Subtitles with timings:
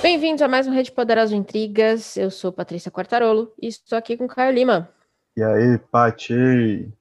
[0.00, 2.16] Bem-vindos a mais um Rede Poderosa Intrigas.
[2.16, 4.88] Eu sou Patrícia Quartarolo e estou aqui com Caio Lima.
[5.36, 6.92] E aí, Pati?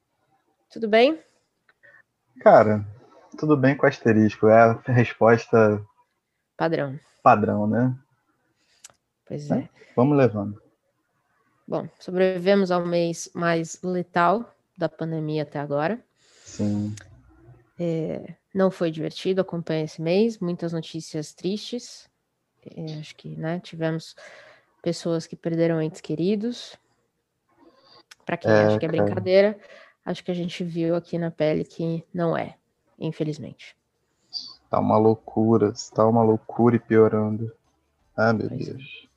[0.71, 1.20] Tudo bem?
[2.39, 2.84] Cara,
[3.38, 4.48] tudo bem com asterisco.
[4.48, 5.80] É a resposta
[6.57, 7.00] Padrão.
[7.21, 7.96] padrão, né?
[9.28, 9.70] Pois é.
[9.96, 10.60] Vamos levando.
[11.68, 16.04] Bom, sobrevivemos ao mês mais letal da pandemia até agora.
[16.46, 16.96] Sim.
[17.79, 22.10] É, não foi divertido acompanhar esse mês, muitas notícias tristes.
[22.75, 24.16] É, acho que né, tivemos
[24.82, 26.75] pessoas que perderam entes queridos.
[28.25, 29.04] Para quem É, acha que é cara.
[29.04, 29.60] brincadeira,
[30.06, 32.56] acho que a gente viu aqui na pele que não é,
[33.00, 33.75] infelizmente.
[34.70, 35.73] Tá uma loucura.
[35.95, 37.52] Tá uma loucura e piorando.
[38.16, 38.73] Ah, meu Pois é.
[38.73, 39.08] Deus.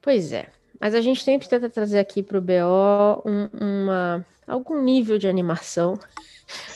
[0.00, 0.48] Pois é,
[0.80, 3.48] mas a gente sempre tenta trazer aqui para o BO um-
[3.84, 5.98] uma, algum nível de animação.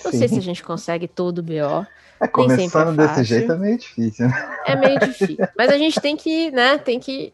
[0.05, 0.41] Não sei se a Sim.
[0.41, 1.87] gente consegue todo o BO.
[2.23, 4.59] É, sempre é começando desse jeito é meio difícil, né?
[4.67, 5.37] É meio difícil.
[5.57, 7.33] Mas a gente tem que, né, tem que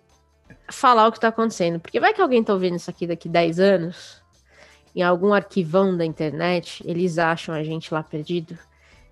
[0.70, 1.78] falar o que tá acontecendo.
[1.80, 4.22] Porque vai que alguém tá ouvindo isso aqui daqui 10 anos,
[4.94, 8.58] em algum arquivão da internet, eles acham a gente lá perdido,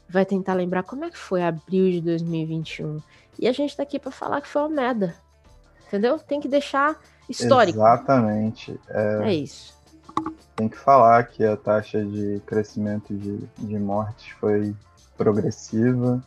[0.09, 3.01] vai tentar lembrar como é que foi abril de 2021.
[3.39, 5.15] E a gente tá aqui pra falar que foi uma merda.
[5.87, 6.19] Entendeu?
[6.19, 7.79] Tem que deixar histórico.
[7.79, 8.79] Exatamente.
[8.89, 9.75] É, É isso.
[10.57, 14.75] tem que falar que a taxa de crescimento de, de mortes foi
[15.17, 16.23] progressiva.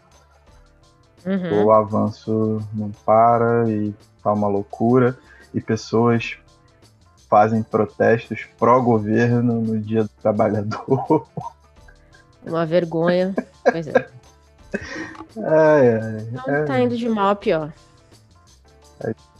[1.25, 1.65] Uhum.
[1.65, 5.17] O avanço não para e tá uma loucura.
[5.53, 6.37] E pessoas
[7.29, 11.27] fazem protestos pró-governo no dia do trabalhador.
[12.45, 13.35] Uma vergonha.
[13.63, 14.09] Pois é.
[15.37, 17.73] Ai, ai, Então é, tá indo de mal a pior.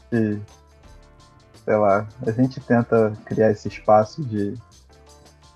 [0.09, 0.39] que,
[1.63, 4.55] sei lá, a gente tenta criar esse espaço de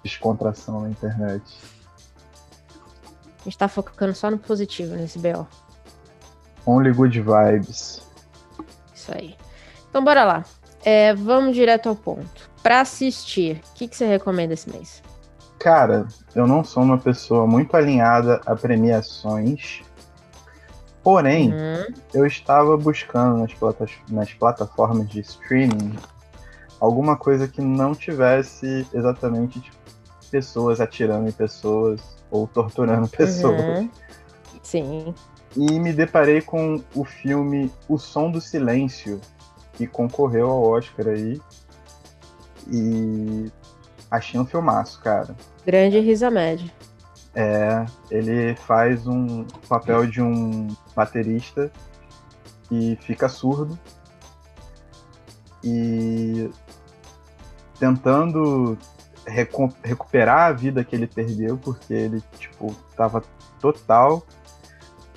[0.03, 1.43] descontração na internet.
[3.43, 5.45] A gente tá focando só no positivo nesse BO.
[6.65, 8.01] Only good vibes.
[8.95, 9.35] Isso aí.
[9.89, 10.45] Então, bora lá.
[10.83, 12.49] É, vamos direto ao ponto.
[12.61, 15.03] Pra assistir, o que, que você recomenda esse mês?
[15.59, 19.81] Cara, eu não sou uma pessoa muito alinhada a premiações,
[21.03, 21.85] porém, Uhum.
[22.13, 25.93] eu estava buscando nas, plata- nas plataformas de streaming
[26.79, 29.77] alguma coisa que não tivesse exatamente tipo,
[30.31, 32.01] pessoas atirando em pessoas
[32.33, 33.79] ou torturando pessoas.
[33.79, 33.89] Uhum.
[34.63, 35.15] Sim.
[35.55, 39.21] E me deparei com o filme O Som do Silêncio,
[39.73, 41.39] que concorreu ao Oscar aí.
[42.67, 43.51] E
[44.09, 45.35] achei um filmaço, cara.
[45.63, 46.71] Grande Risa Média.
[47.35, 51.71] É, ele faz um papel de um baterista
[52.67, 53.77] que fica surdo
[55.63, 56.49] e
[57.79, 58.77] tentando
[59.25, 63.23] recu- recuperar a vida que ele perdeu, porque ele, tipo, tava
[63.59, 64.23] total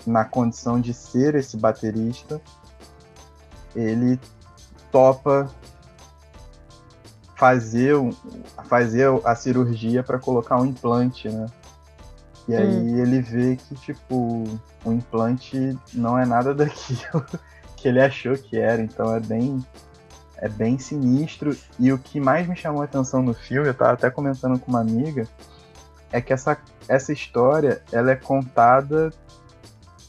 [0.07, 2.41] na condição de ser esse baterista.
[3.75, 4.19] Ele
[4.91, 5.51] topa
[7.37, 7.95] fazer,
[8.69, 11.47] fazer a cirurgia para colocar um implante, né?
[12.49, 14.45] E aí ele vê que, tipo,
[14.85, 17.27] o implante não é nada daquilo
[17.77, 19.65] que ele achou que era, então é bem
[20.39, 21.57] é bem sinistro.
[21.79, 24.71] E o que mais me chamou a atenção no filme, eu tava até comentando com
[24.71, 25.27] uma amiga,
[26.13, 26.57] é que essa,
[26.89, 29.13] essa história ela é contada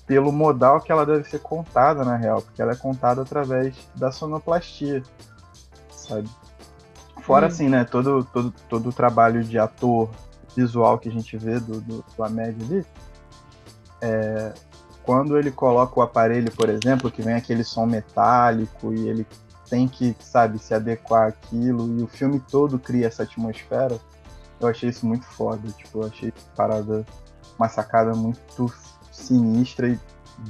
[0.06, 4.12] pelo modal que ela deve ser contada na real, porque ela é contada através da
[4.12, 5.04] sonoplastia,
[5.92, 6.30] sabe?
[7.22, 7.50] Fora Hum.
[7.50, 10.10] assim, né, todo, todo, todo o trabalho de ator
[10.56, 12.86] visual que a gente vê do, do, do Ahmed ali,
[14.02, 14.54] é,
[15.04, 19.28] quando ele coloca o aparelho, por exemplo, que vem aquele som metálico e ele
[19.70, 24.00] tem que, sabe, se adequar àquilo e o filme todo cria essa atmosfera,
[24.60, 27.06] eu achei isso muito foda, tipo, eu achei parada,
[27.58, 28.74] uma sacada muito
[29.12, 30.00] sinistra e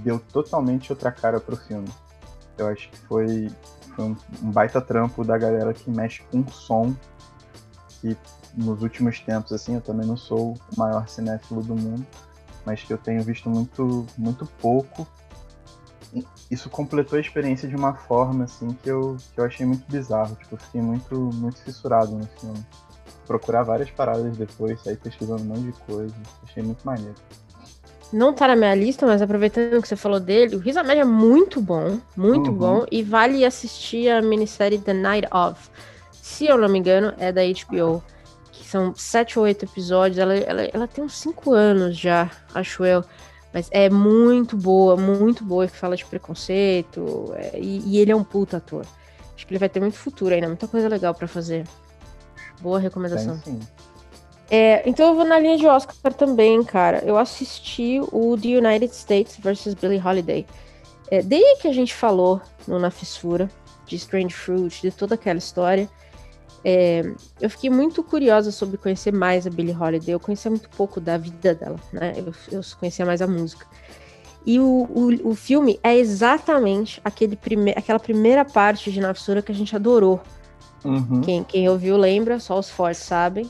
[0.02, 1.88] deu totalmente outra cara pro filme.
[2.58, 3.50] Eu acho que foi,
[3.96, 6.96] foi um, um baita trampo da galera que mexe com som
[8.02, 8.18] que
[8.56, 12.06] nos últimos tempos, assim, eu também não sou o maior cinéfilo do mundo,
[12.66, 15.08] mas que eu tenho visto muito, muito pouco.
[16.50, 20.36] Isso completou a experiência de uma forma, assim, que eu, que eu achei muito bizarro.
[20.36, 22.66] Tipo, eu fiquei muito, muito fissurado no filme.
[23.26, 26.16] Procurar várias paradas depois, sair pesquisando um monte de coisa.
[26.44, 27.16] Achei muito maneiro.
[28.14, 31.06] Não tá na minha lista, mas aproveitando que você falou dele, o Risa Média é
[31.06, 32.58] muito bom, muito Uhum.
[32.58, 35.70] bom, e vale assistir a minissérie The Night Of.
[36.14, 38.02] Se eu não me engano, é da HBO,
[38.54, 42.86] que são sete ou oito episódios, ela, ela, ela tem uns cinco anos já, acho
[42.86, 43.04] eu,
[43.58, 48.16] mas é muito boa, muito boa, e fala de preconceito, é, e, e ele é
[48.16, 48.86] um puta ator.
[49.36, 51.66] Acho que ele vai ter muito futuro ainda, muita coisa legal pra fazer.
[52.62, 53.40] Boa recomendação.
[53.40, 53.60] Tem.
[54.48, 57.00] É, então eu vou na linha de Oscar também, cara.
[57.04, 59.74] Eu assisti o The United States vs.
[59.74, 60.46] Billie Holiday.
[61.10, 63.50] É, desde que a gente falou no Na Fissura,
[63.88, 65.90] de Strange Fruit, de toda aquela história,
[66.64, 70.14] é, eu fiquei muito curiosa sobre conhecer mais a Billie Holiday.
[70.14, 72.14] Eu conhecia muito pouco da vida dela, né?
[72.18, 73.66] Eu, eu conhecia mais a música.
[74.46, 79.52] E o, o, o filme é exatamente aquele prime aquela primeira parte de Nafsura que
[79.52, 80.22] a gente adorou.
[80.86, 81.22] Uhum.
[81.22, 83.50] Quem, quem ouviu lembra, só os fortes sabem.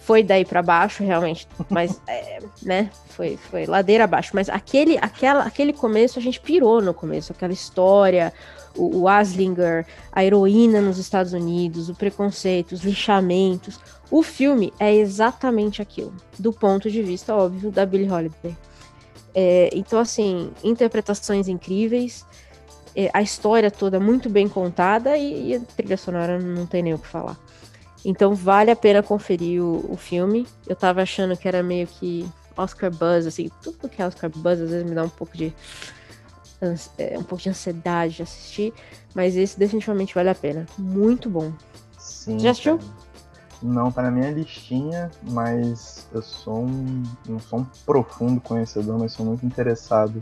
[0.00, 4.30] Foi daí para baixo, realmente, mas, é, né, foi, foi ladeira abaixo.
[4.32, 7.32] Mas aquele, aquela, aquele começo, a gente pirou no começo.
[7.32, 8.32] Aquela história,
[8.78, 13.78] o, o Aslinger, a heroína nos Estados Unidos, o preconceito, os lixamentos.
[14.10, 18.56] O filme é exatamente aquilo, do ponto de vista, óbvio, da Billie Holiday.
[19.34, 22.24] É, então, assim, interpretações incríveis,
[22.96, 26.94] é, a história toda muito bem contada e, e, a trilha sonora não tem nem
[26.94, 27.36] o que falar.
[28.04, 30.46] Então, vale a pena conferir o, o, filme.
[30.66, 34.60] Eu tava achando que era meio que Oscar Buzz, assim, tudo que é Oscar Buzz
[34.60, 35.52] às vezes me dá um pouco de.
[36.60, 38.74] É, um pouco de ansiedade de assistir,
[39.14, 40.66] mas esse definitivamente vale a pena.
[40.76, 41.52] Muito bom.
[41.98, 42.38] Sim.
[42.38, 42.80] Já assistiu?
[43.62, 47.02] Não tá na minha listinha, mas eu sou um.
[47.28, 50.20] Não sou um profundo conhecedor, mas sou muito interessado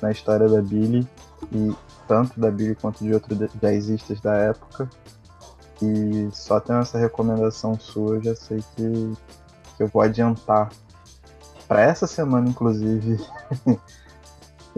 [0.00, 1.06] na história da Billy.
[1.52, 1.72] E
[2.06, 4.88] tanto da Billy quanto de outros jazzistas da época.
[5.80, 9.12] E só tendo essa recomendação sua, eu já sei que,
[9.76, 10.70] que eu vou adiantar
[11.68, 13.18] para essa semana, inclusive,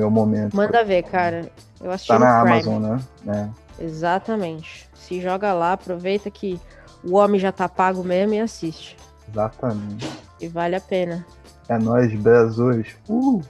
[0.00, 0.56] meu momento.
[0.56, 1.50] Manda ver, cara.
[1.80, 2.56] Eu assisti tá na Prime.
[2.56, 3.50] Amazon, né?
[3.78, 3.84] É.
[3.84, 4.88] Exatamente.
[4.94, 6.60] Se joga lá, aproveita que
[7.04, 8.96] o homem já tá pago mesmo e assiste.
[9.28, 10.08] Exatamente.
[10.40, 11.24] E vale a pena.
[11.68, 12.12] É nóis,
[12.58, 12.96] hoje.
[13.08, 13.42] Uh!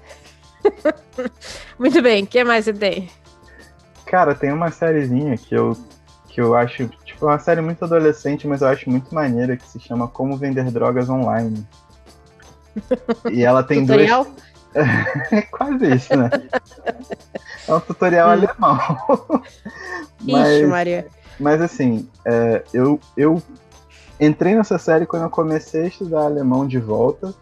[1.78, 3.08] Muito bem, o que mais você tem?
[4.04, 5.76] Cara, tem uma sériezinha que eu,
[6.28, 9.78] que eu acho, tipo, uma série muito adolescente, mas eu acho muito maneira, que se
[9.78, 11.66] chama Como Vender Drogas Online.
[13.30, 14.24] E ela tem tutorial?
[14.24, 14.49] duas...
[15.50, 16.30] Quase isso, né?
[17.66, 18.32] É um tutorial hum.
[18.32, 19.42] alemão.
[20.26, 21.06] Ixi, Maria.
[21.38, 23.42] Mas assim, é, eu, eu
[24.20, 27.34] entrei nessa série quando eu comecei a estudar alemão de volta.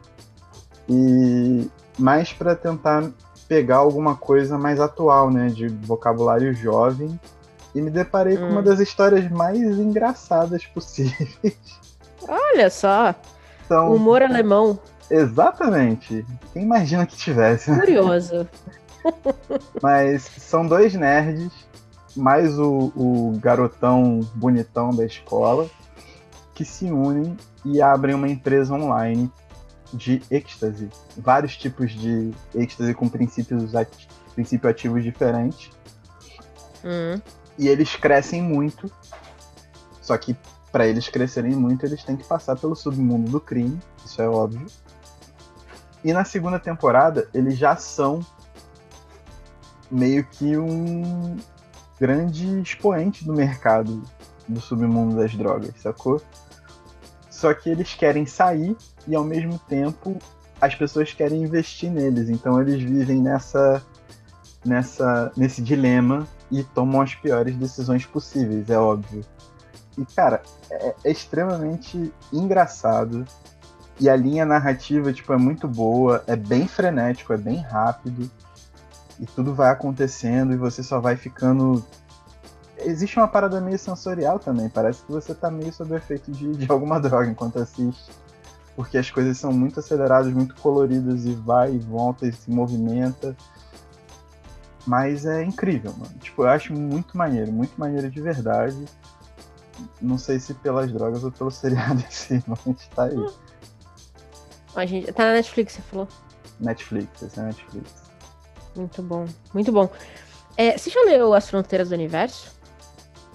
[0.88, 3.10] E mais para tentar
[3.46, 5.48] pegar alguma coisa mais atual, né?
[5.48, 7.18] De vocabulário jovem.
[7.74, 8.40] E me deparei hum.
[8.40, 8.64] com uma hum.
[8.64, 11.58] das histórias mais engraçadas possíveis.
[12.26, 13.14] Olha só!
[13.64, 14.78] Então, Humor alemão.
[15.10, 16.24] Exatamente.
[16.52, 17.70] Quem imagina que tivesse?
[17.70, 17.78] Né?
[17.78, 18.48] Curioso.
[19.82, 21.52] Mas são dois nerds
[22.16, 25.68] mais o, o garotão bonitão da escola,
[26.54, 29.30] que se unem e abrem uma empresa online
[29.92, 30.90] de êxtase.
[31.16, 35.70] Vários tipos de êxtase com princípios ati princípio ativos diferentes.
[36.84, 37.20] Uhum.
[37.58, 38.90] E eles crescem muito.
[40.00, 40.36] Só que
[40.70, 44.66] para eles crescerem muito, eles têm que passar pelo submundo do crime, isso é óbvio.
[46.04, 48.20] E na segunda temporada, eles já são
[49.90, 51.36] meio que um,
[51.98, 54.02] grande expoente do mercado
[54.46, 56.22] do submundo das drogas, sacou?
[57.30, 60.16] Só que eles querem sair e ao mesmo tempo
[60.60, 63.82] as pessoas querem investir neles, então eles vivem nessa
[64.64, 69.24] nessa nesse dilema e tomam as piores decisões possíveis, é óbvio.
[69.96, 73.24] E cara, é, é extremamente engraçado
[74.00, 78.30] e a linha narrativa tipo é muito boa, é bem frenético, é bem rápido
[79.18, 81.84] e tudo vai acontecendo e você só vai ficando.
[82.78, 86.70] Existe uma parada meio sensorial também, parece que você tá meio sob efeito de, de
[86.70, 88.10] alguma droga enquanto assiste.
[88.76, 93.36] Porque as coisas são muito aceleradas, muito coloridas e vai e volta e se movimenta.
[94.86, 96.14] Mas é incrível, mano.
[96.20, 98.84] Tipo, eu acho muito maneiro, muito maneiro de verdade.
[100.00, 103.26] Não sei se pelas drogas ou pelo seriado em si, mas tá aí.
[104.80, 106.08] A gente, tá na Netflix, você falou?
[106.60, 107.94] Netflix, esse é Netflix.
[108.76, 109.90] Muito bom, muito bom.
[110.56, 112.52] É, você já leu As Fronteiras do Universo?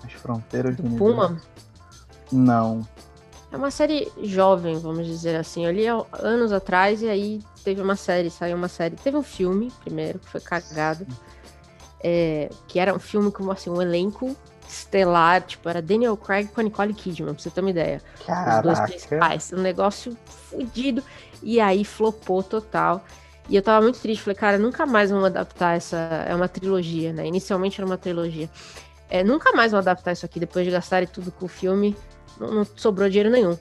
[0.03, 1.27] As Fronteiras do, do Puma?
[1.27, 1.47] Universo?
[2.31, 2.87] Não.
[3.51, 5.65] É uma série jovem, vamos dizer assim.
[5.65, 8.95] Eu li há anos atrás e aí teve uma série, saiu uma série.
[8.95, 11.05] Teve um filme primeiro, que foi cagado.
[12.03, 14.35] É, que era um filme com assim, um elenco
[14.67, 18.01] estelar, tipo, era Daniel Craig com a Nicole Kidman, pra você ter uma ideia.
[18.25, 18.57] Caraca.
[18.57, 19.53] Os dois principais.
[19.53, 21.03] Um negócio fudido.
[21.43, 23.03] E aí flopou total.
[23.49, 25.97] E eu tava muito triste, falei, cara, nunca mais vão adaptar essa.
[26.27, 27.27] É uma trilogia, né?
[27.27, 28.49] Inicialmente era uma trilogia.
[29.09, 31.95] É, nunca mais vão adaptar isso aqui depois de gastarem tudo com o filme.
[32.39, 33.57] Não, não sobrou dinheiro nenhum.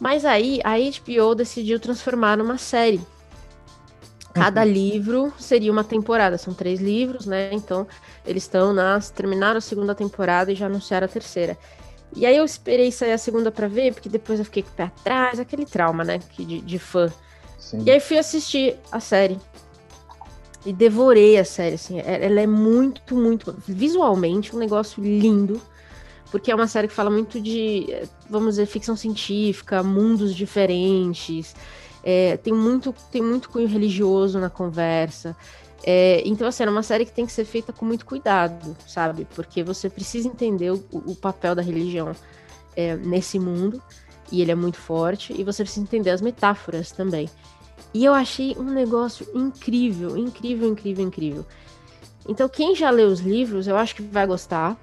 [0.00, 3.00] Mas aí a HBO decidiu transformar numa série.
[4.32, 4.68] Cada uhum.
[4.68, 6.38] livro seria uma temporada.
[6.38, 7.50] São três livros, né?
[7.52, 7.86] Então
[8.24, 9.10] eles estão nas.
[9.10, 11.58] Terminaram a segunda temporada e já anunciaram a terceira.
[12.16, 14.72] E aí eu esperei sair a segunda para ver, porque depois eu fiquei com o
[14.72, 16.20] pé atrás, aquele trauma, né?
[16.36, 17.12] De, de fã.
[17.58, 17.82] Sim.
[17.84, 19.38] E aí fui assistir a série.
[20.64, 22.00] e devorei a série, assim.
[22.00, 23.54] É, ela é muito, muito.
[23.66, 25.60] Visualmente, um negócio lindo.
[26.30, 27.86] Porque é uma série que fala muito de,
[28.28, 31.54] vamos dizer, ficção científica, mundos diferentes.
[32.04, 35.36] É, tem, muito, tem muito cunho religioso na conversa.
[35.84, 39.26] É, então, assim, é uma série que tem que ser feita com muito cuidado, sabe?
[39.34, 42.14] Porque você precisa entender o, o papel da religião
[42.76, 43.82] é, nesse mundo,
[44.30, 47.28] e ele é muito forte, e você precisa entender as metáforas também.
[47.94, 51.46] E eu achei um negócio incrível, incrível, incrível, incrível.
[52.28, 54.76] Então, quem já leu os livros, eu acho que vai gostar.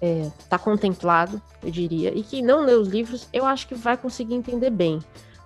[0.00, 2.16] É, tá contemplado, eu diria.
[2.16, 5.00] E quem não leu os livros, eu acho que vai conseguir entender bem.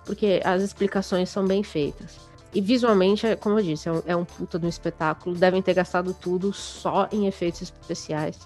[0.05, 2.28] Porque as explicações são bem feitas.
[2.53, 5.35] E visualmente, é, como eu disse, é um, é um puta de um espetáculo.
[5.35, 8.39] Devem ter gastado tudo só em efeitos especiais.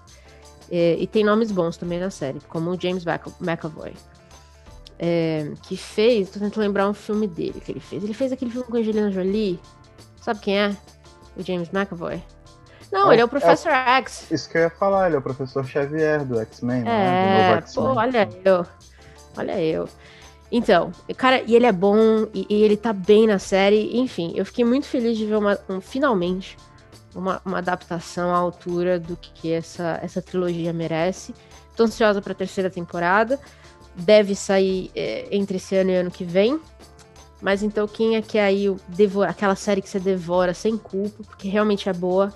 [0.70, 3.04] É, e tem nomes bons também na série, como o James
[3.40, 3.94] McAvoy
[4.98, 6.30] é, que fez.
[6.30, 8.02] Tô tentando lembrar um filme dele que ele fez.
[8.02, 9.60] Ele fez aquele filme com a Angelina Jolie.
[10.20, 10.76] Sabe quem é?
[11.36, 12.22] O James McAvoy.
[12.92, 14.30] Não, é, ele é o Professor é, X.
[14.30, 17.52] Isso que eu ia falar, ele é o Professor Xavier do X-Men, é, né?
[17.58, 18.66] É, pô, olha eu.
[19.36, 19.88] Olha eu.
[20.56, 23.98] Então, cara, e ele é bom, e, e, ele tá bem na série.
[23.98, 26.56] Enfim, eu fiquei muito feliz de ver uma, um, finalmente
[27.12, 31.34] uma, uma adaptação à altura do que essa, essa trilogia merece.
[31.76, 33.40] Tô ansiosa pra terceira temporada
[33.96, 36.60] deve sair é, entre esse ano e ano que vem.
[37.42, 41.24] Mas então quem é que é aí devora, aquela série que você devora sem culpa,
[41.24, 42.32] porque realmente é boa,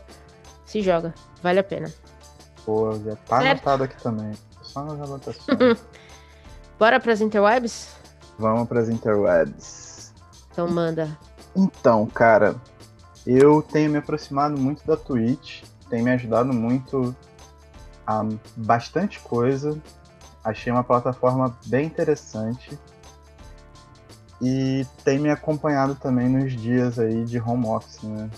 [0.67, 1.15] se joga.
[1.41, 1.93] Vale a pena.
[2.65, 3.51] Pô, já tá certo?
[3.51, 4.33] anotado aqui também.
[4.63, 5.79] Só nas anotações.
[6.79, 7.98] Bora pras interwebs?
[8.39, 10.13] Vamos pras interwebs.
[10.51, 11.17] Então manda.
[11.57, 12.55] Então, cara,
[13.27, 17.15] eu tenho me aproximado muito da Twitch, tem me ajudado muito
[18.07, 18.25] a
[18.57, 19.81] bastante coisa.
[20.43, 22.79] Achei uma plataforma bem interessante
[24.41, 28.31] e tem me acompanhado também nos dias aí de home office, né?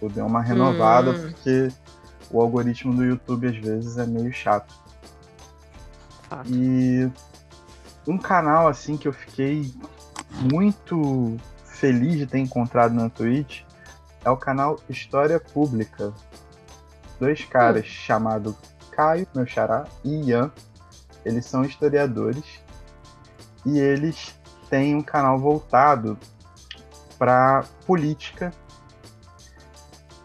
[0.00, 1.20] Eu dei uma renovada hum.
[1.20, 1.68] porque
[2.30, 4.74] o algoritmo do YouTube às vezes é meio chato.
[6.28, 6.50] Fato.
[6.50, 7.10] E
[8.06, 9.72] um canal assim que eu fiquei
[10.52, 13.62] muito feliz de ter encontrado na Twitch
[14.24, 16.12] é o canal História Pública.
[17.20, 17.88] Dois caras hum.
[17.88, 18.54] chamados
[18.90, 20.52] Caio, meu xará, e Ian,
[21.24, 22.44] eles são historiadores
[23.66, 24.34] e eles
[24.70, 26.16] têm um canal voltado
[27.18, 28.52] para política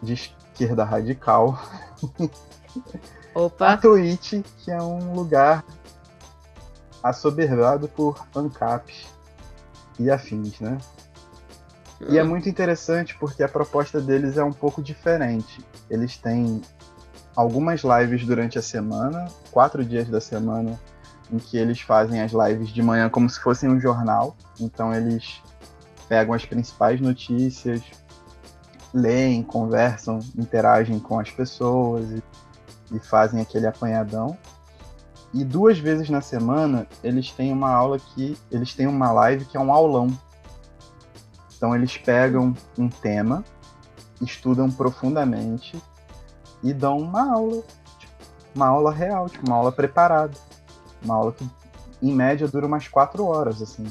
[0.02, 1.60] de esquerda radical.
[3.34, 3.72] Opa!
[3.74, 5.64] A Twitch, que é um lugar
[7.02, 9.06] assoberbado por ANCAPs
[9.98, 10.78] e afins, né?
[12.08, 12.28] E é hum.
[12.28, 15.64] muito interessante porque a proposta deles é um pouco diferente.
[15.90, 16.62] Eles têm
[17.36, 20.80] algumas lives durante a semana, quatro dias da semana,
[21.30, 24.36] em que eles fazem as lives de manhã como se fossem um jornal.
[24.58, 25.42] Então eles
[26.08, 27.82] pegam as principais notícias,
[28.92, 32.22] leem, conversam, interagem com as pessoas e,
[32.92, 34.36] e fazem aquele apanhadão.
[35.32, 39.56] E duas vezes na semana eles têm uma aula que eles têm uma live que
[39.56, 40.08] é um aulão.
[41.56, 43.44] Então eles pegam um tema,
[44.20, 45.80] estudam profundamente
[46.62, 47.62] e dão uma aula,
[47.98, 48.12] tipo,
[48.54, 50.36] uma aula real, tipo, uma aula preparada.
[51.02, 51.48] Uma aula que,
[52.02, 53.86] em média, dura umas quatro horas, assim,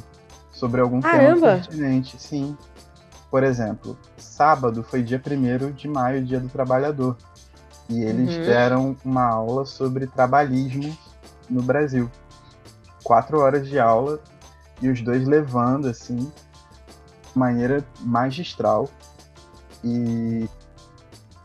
[0.51, 1.39] sobre algum Caramba.
[1.39, 2.21] tema pertinente.
[2.21, 2.57] Sim.
[3.31, 7.15] Por exemplo, sábado foi dia 1 de maio, dia do trabalhador.
[7.87, 8.43] E eles uhum.
[8.43, 10.95] deram uma aula sobre trabalhismo
[11.49, 12.09] no Brasil.
[13.03, 14.19] Quatro horas de aula
[14.81, 18.89] e os dois levando, assim, de maneira magistral.
[19.83, 20.47] E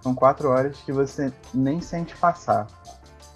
[0.02, 2.66] são quatro horas que você nem sente passar,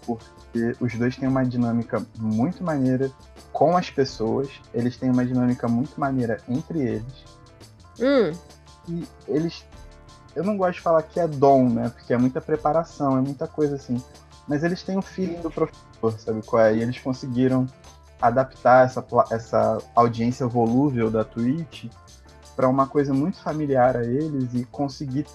[0.05, 3.11] porque os dois têm uma dinâmica muito maneira
[3.53, 7.25] com as pessoas, eles têm uma dinâmica muito maneira entre eles.
[7.99, 8.33] Hum.
[8.89, 9.65] E eles.
[10.37, 11.89] Eu não gosto de falar que é dom, né?
[11.89, 14.03] Porque é muita preparação, é muita coisa assim.
[14.49, 16.75] Mas eles têm o feeling do professor, sabe qual é?
[16.75, 17.67] E eles conseguiram
[18.21, 21.85] adaptar essa, essa audiência volúvel da Twitch
[22.57, 25.27] para uma coisa muito familiar a eles e conseguir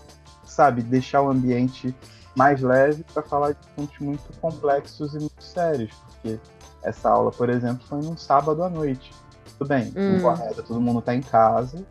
[0.53, 1.96] sabe, deixar o ambiente
[2.36, 6.39] mais leve para falar de assuntos muito complexos e muito sérios, porque
[6.82, 9.13] essa aula, por exemplo, foi num sábado à noite.
[9.58, 10.22] Tudo bem, hum.
[10.22, 11.84] correto, todo mundo está em casa,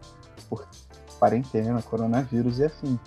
[0.48, 0.66] por
[1.18, 2.98] quarentena, coronavírus e assim.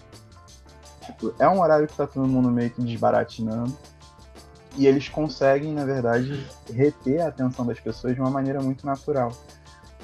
[1.01, 3.75] Tipo, é um horário que está todo mundo meio que desbaratinando.
[4.77, 9.31] E eles conseguem, na verdade, reter a atenção das pessoas de uma maneira muito natural.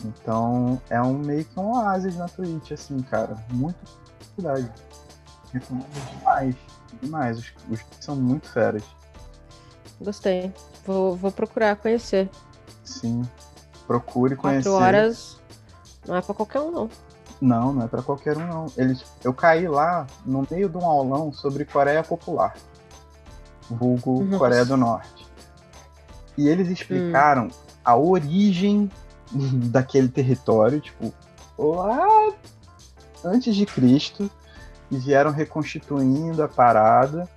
[0.03, 3.35] Então, é um meio que um oásis na Twitch, assim, cara.
[3.51, 3.77] Muito
[4.19, 4.71] dificuldade.
[5.51, 6.55] Recomendo demais.
[7.01, 7.37] Demais.
[7.37, 8.83] Os, os são muito feras.
[9.99, 10.53] Gostei.
[10.85, 12.29] Vou, vou procurar conhecer.
[12.83, 13.21] Sim.
[13.85, 14.69] Procure conhecer.
[14.69, 15.41] Quatro horas
[16.07, 16.89] não é pra qualquer um, não.
[17.39, 18.65] Não, não é para qualquer um, não.
[18.77, 22.55] Eles, eu caí lá no meio de um aulão sobre Coreia Popular,
[23.75, 24.37] vulgo Nossa.
[24.37, 25.27] Coreia do Norte.
[26.37, 27.51] E eles explicaram hum.
[27.83, 28.89] a origem
[29.69, 31.13] daquele território, tipo,
[31.57, 32.31] lá
[33.23, 34.29] antes de Cristo,
[34.89, 37.27] e vieram reconstituindo a parada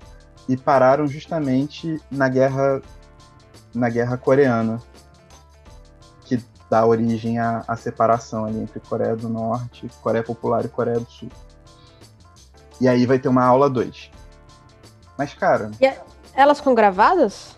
[0.49, 2.83] e pararam justamente na guerra
[3.73, 4.81] na guerra coreana
[6.25, 11.01] que dá origem à, à separação ali entre Coreia do Norte, Coreia Popular e Coreia
[11.01, 11.29] do Sul.
[12.81, 14.11] E aí vai ter uma aula 2.
[15.19, 15.93] Mas cara, e
[16.35, 17.57] elas ficam gravadas?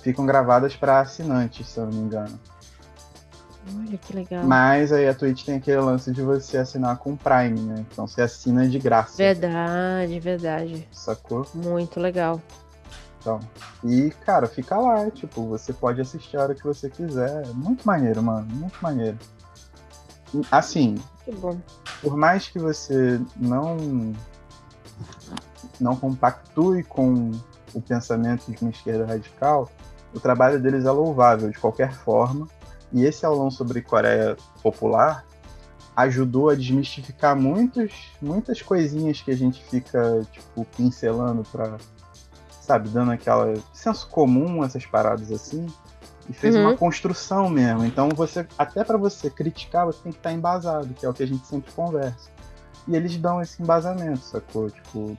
[0.00, 2.38] Ficam gravadas para assinantes, se eu não me engano.
[3.76, 4.44] Olha que legal.
[4.44, 7.86] Mas aí a Twitch tem aquele lance de você assinar com Prime, né?
[7.90, 9.16] Então você assina de graça.
[9.16, 10.88] Verdade, verdade.
[10.90, 11.46] Sacou?
[11.54, 12.40] Muito legal.
[13.20, 13.38] Então,
[13.84, 17.46] e, cara, fica lá, tipo, você pode assistir a hora que você quiser.
[17.54, 18.48] Muito maneiro, mano.
[18.52, 19.16] Muito maneiro.
[20.50, 21.56] Assim, que bom.
[22.00, 24.12] por mais que você não
[25.78, 27.32] não compactue com
[27.74, 29.70] o pensamento de uma esquerda radical,
[30.14, 32.46] o trabalho deles é louvável de qualquer forma.
[32.92, 35.24] E esse aulão sobre Coreia Popular
[35.96, 41.78] ajudou a desmistificar muitos, muitas coisinhas que a gente fica, tipo, pincelando para
[42.62, 45.66] sabe, dando aquela senso comum, essas paradas assim,
[46.28, 46.62] e fez uhum.
[46.62, 47.84] uma construção mesmo.
[47.84, 51.12] Então você, até para você criticar, você tem que estar tá embasado, que é o
[51.12, 52.30] que a gente sempre conversa.
[52.86, 54.70] E eles dão esse embasamento, sacou?
[54.70, 55.16] Tipo,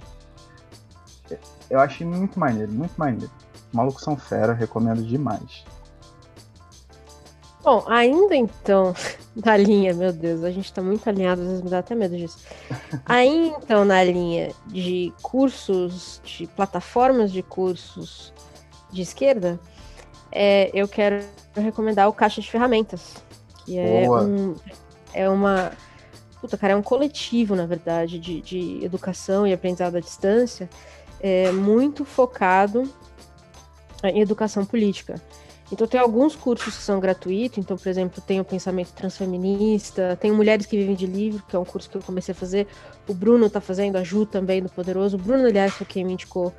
[1.69, 3.31] eu achei muito maneiro, muito maneiro.
[3.71, 5.63] Maluco são fera, recomendo demais.
[7.63, 8.93] Bom, ainda então,
[9.33, 12.15] na linha, meu Deus, a gente tá muito alinhado, às vezes me dá até medo
[12.17, 12.39] disso.
[13.05, 18.33] Ainda então, na linha de cursos, de plataformas de cursos
[18.91, 19.59] de esquerda,
[20.29, 21.23] é, eu quero
[21.55, 23.15] recomendar o Caixa de Ferramentas,
[23.65, 24.23] que é Boa.
[24.23, 24.55] um.
[25.13, 25.71] É uma.
[26.41, 30.69] Puta, cara, é um coletivo, na verdade, de, de educação e aprendizado à distância,
[31.23, 32.83] é, muito focado
[34.03, 35.15] em educação política.
[35.71, 40.31] Então tem alguns cursos que são gratuitos, então, por exemplo, tem o Pensamento Transfeminista, tem
[40.31, 42.67] Mulheres que Vivem de Livro, que é um curso que eu comecei a fazer,
[43.07, 46.13] o Bruno tá fazendo, a Ju também, do Poderoso, o Bruno, aliás, foi quem me
[46.13, 46.53] indicou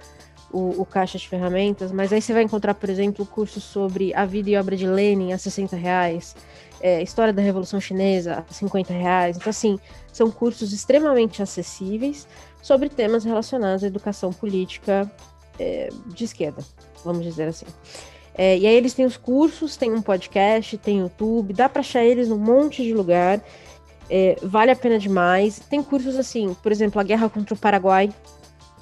[0.54, 4.14] o, o Caixa de Ferramentas, mas aí você vai encontrar, por exemplo, o curso sobre
[4.14, 6.36] a vida e obra de Lenin a 60 reais,
[6.80, 9.78] é, História da Revolução Chinesa a 50 reais, então assim,
[10.12, 12.28] são cursos extremamente acessíveis
[12.62, 15.10] sobre temas relacionados à educação política
[15.58, 16.62] é, de esquerda,
[17.04, 17.66] vamos dizer assim.
[18.36, 22.04] É, e aí eles têm os cursos, tem um podcast, tem YouTube, dá para achar
[22.04, 23.40] eles num monte de lugar.
[24.10, 25.60] É, vale a pena demais.
[25.70, 28.12] Tem cursos assim, por exemplo, a Guerra contra o Paraguai,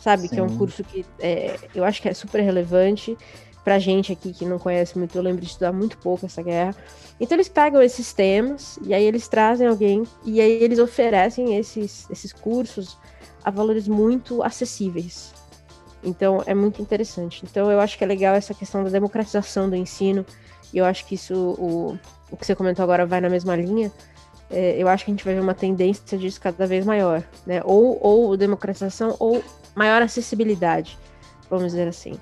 [0.02, 0.22] sabe?
[0.22, 0.34] Sim.
[0.34, 3.16] Que é um curso que é, eu acho que é super relevante
[3.62, 5.16] pra gente aqui que não conhece muito.
[5.16, 6.74] Eu lembro de estudar muito pouco essa guerra.
[7.20, 12.10] Então eles pegam esses temas e aí eles trazem alguém e aí eles oferecem esses,
[12.10, 12.98] esses cursos
[13.44, 15.32] a valores muito acessíveis.
[16.02, 17.44] Então é muito interessante.
[17.48, 20.26] Então eu acho que é legal essa questão da democratização do ensino.
[20.74, 21.98] E eu acho que isso, o,
[22.30, 23.92] o que você comentou agora, vai na mesma linha.
[24.50, 27.62] É, eu acho que a gente vai ver uma tendência disso cada vez maior, né?
[27.64, 29.42] Ou, ou democratização ou
[29.74, 30.98] maior acessibilidade,
[31.48, 32.18] vamos dizer assim.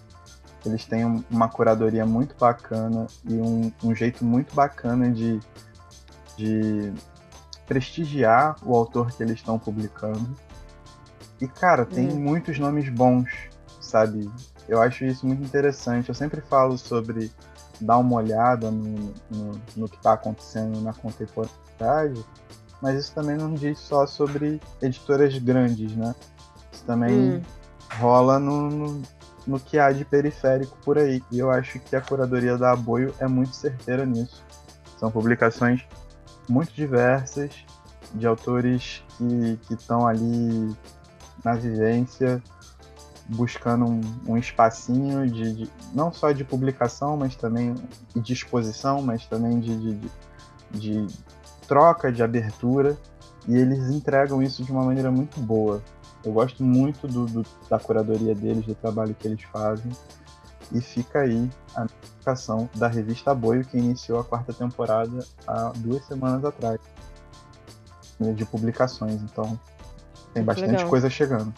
[0.65, 5.39] eles têm uma curadoria muito bacana e um, um jeito muito bacana de,
[6.37, 6.93] de
[7.67, 10.35] prestigiar o autor que eles estão publicando.
[11.41, 12.19] E, cara, tem uhum.
[12.19, 13.29] muitos nomes bons,
[13.93, 14.27] sabe?
[14.67, 16.09] Eu acho isso muito interessante.
[16.09, 17.31] Eu sempre falo sobre
[17.79, 22.25] dar uma olhada no, no, no que está acontecendo na contemporaneidade,
[22.81, 26.15] mas isso também não diz só sobre editoras grandes, né?
[26.71, 27.41] Isso também uhum.
[27.99, 29.01] rola no, no,
[29.45, 31.21] no que há de periférico por aí.
[31.31, 34.43] E eu acho que a curadoria da Aboio é muito certeira nisso.
[34.97, 35.85] São publicações
[36.49, 37.63] muito diversas,
[38.15, 39.03] de autores
[39.67, 40.75] que estão ali
[41.43, 42.41] na vivência,
[43.33, 47.75] buscando um, um espacinho de, de, não só de publicação, mas também
[48.15, 50.11] de exposição, mas também de, de,
[50.71, 51.07] de
[51.67, 52.97] troca, de abertura,
[53.47, 55.81] e eles entregam isso de uma maneira muito boa.
[56.23, 59.91] Eu gosto muito do, do, da curadoria deles, do trabalho que eles fazem.
[60.71, 66.05] E fica aí a notificação da revista Boio, que iniciou a quarta temporada há duas
[66.05, 66.79] semanas atrás.
[68.19, 69.59] De publicações, então
[70.33, 70.89] tem bastante legal.
[70.89, 71.53] coisa chegando.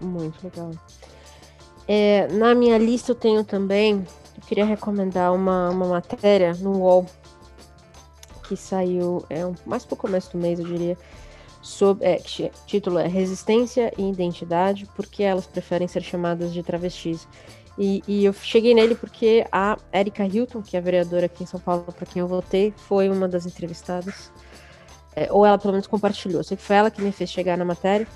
[0.00, 0.72] Muito legal.
[1.86, 7.06] É, na minha lista eu tenho também, eu queria recomendar uma, uma matéria no UOL
[8.48, 10.98] que saiu é, um, mais pro começo do mês, eu diria,
[11.62, 12.16] sobre, é,
[12.66, 17.26] título é Resistência e Identidade, porque elas preferem ser chamadas de travestis.
[17.76, 21.46] E, e, eu cheguei nele porque a Erika Hilton, que é a vereadora aqui em
[21.46, 24.30] São Paulo, para quem eu votei, foi uma das entrevistadas.
[25.16, 26.44] É, ou ela pelo menos compartilhou.
[26.44, 28.06] Sei que foi ela que me fez chegar na matéria.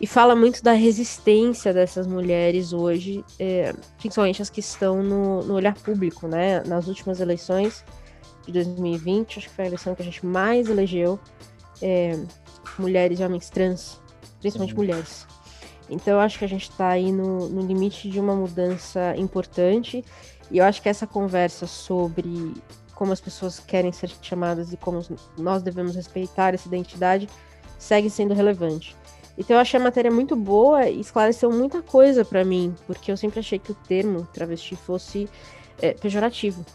[0.00, 5.54] E fala muito da resistência dessas mulheres hoje, é, principalmente as que estão no, no
[5.54, 6.62] olhar público, né?
[6.64, 7.84] Nas últimas eleições
[8.46, 11.18] de 2020, acho que foi a eleição que a gente mais elegeu
[11.82, 12.18] é,
[12.78, 14.00] mulheres e homens trans,
[14.40, 14.82] principalmente uhum.
[14.82, 15.26] mulheres.
[15.90, 20.04] Então eu acho que a gente está aí no, no limite de uma mudança importante.
[20.50, 22.54] E eu acho que essa conversa sobre
[22.94, 25.00] como as pessoas querem ser chamadas e como
[25.36, 27.28] nós devemos respeitar essa identidade
[27.78, 28.96] segue sendo relevante.
[29.38, 33.16] Então eu achei a matéria muito boa e esclareceu muita coisa para mim, porque eu
[33.16, 35.28] sempre achei que o termo travesti fosse
[35.80, 36.66] é, pejorativo.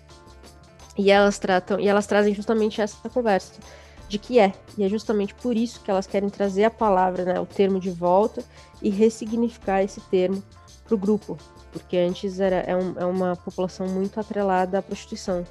[0.98, 3.60] E elas tratam e elas trazem justamente essa conversa
[4.08, 4.54] de que é.
[4.78, 7.90] E é justamente por isso que elas querem trazer a palavra, né, o termo de
[7.90, 8.44] volta
[8.82, 10.42] e ressignificar esse termo
[10.86, 11.38] para o grupo,
[11.72, 15.44] porque antes era é, um, é, uma população muito atrelada à prostituição.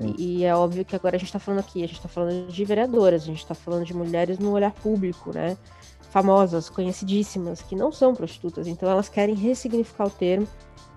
[0.00, 2.52] E, e, é óbvio que agora a gente está falando aqui, a gente está falando
[2.52, 5.56] de vereadoras, a gente está falando de mulheres no olhar público, né?
[6.10, 10.48] Famosas, conhecidíssimas, que não são prostitutas, então elas querem ressignificar o termo.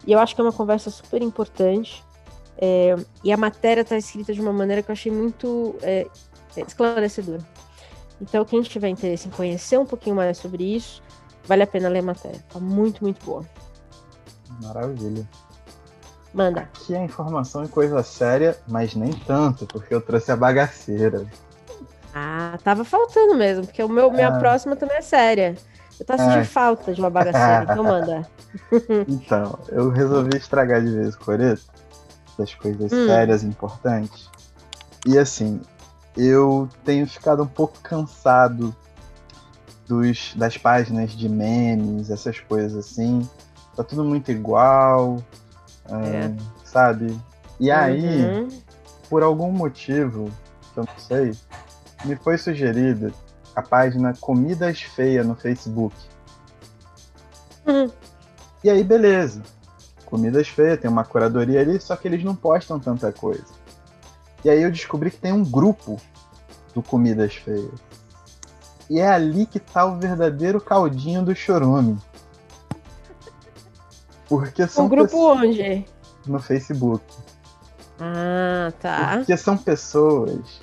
[0.05, 2.03] E eu acho que é uma conversa super importante.
[2.57, 6.07] É, e a matéria está escrita de uma maneira que eu achei muito é,
[6.55, 7.41] esclarecedora.
[8.21, 11.01] Então, quem tiver interesse em conhecer um pouquinho mais sobre isso,
[11.45, 12.39] vale a pena ler a matéria.
[12.49, 13.43] Tá muito, muito boa.
[14.61, 15.27] Maravilha.
[16.33, 16.61] Manda.
[16.61, 21.25] Aqui é informação e coisa séria, mas nem tanto, porque eu trouxe a bagaceira.
[22.13, 24.39] Ah, tava faltando mesmo, porque o meu, minha ah.
[24.39, 25.55] próxima também é séria.
[25.99, 26.45] Eu tô sentindo ah.
[26.45, 28.27] falta de uma bagaceira, então manda.
[29.07, 31.63] então, eu resolvi estragar de vez o coreto
[32.37, 33.07] das coisas hum.
[33.07, 34.29] sérias importantes.
[35.05, 35.61] E assim,
[36.17, 38.75] eu tenho ficado um pouco cansado
[39.87, 43.27] dos, das páginas de memes, essas coisas assim.
[43.75, 45.23] Tá tudo muito igual,
[45.89, 46.31] é.
[46.63, 47.17] sabe?
[47.59, 47.77] E uhum.
[47.77, 48.47] aí,
[49.09, 50.31] por algum motivo,
[50.73, 51.31] que eu não sei,
[52.05, 53.11] me foi sugerida
[53.55, 55.95] a página Comidas Feia no Facebook.
[57.65, 57.91] Uhum.
[58.63, 59.41] E aí, beleza.
[60.05, 63.45] Comidas Feias, tem uma curadoria ali, só que eles não postam tanta coisa.
[64.43, 65.99] E aí eu descobri que tem um grupo
[66.73, 67.79] do Comidas Feias.
[68.89, 71.97] E é ali que tá o verdadeiro caldinho do chorume.
[74.27, 74.85] Porque são.
[74.85, 75.85] Um grupo onde?
[76.25, 77.05] No Facebook.
[77.99, 79.17] Ah, tá.
[79.17, 80.61] Porque são pessoas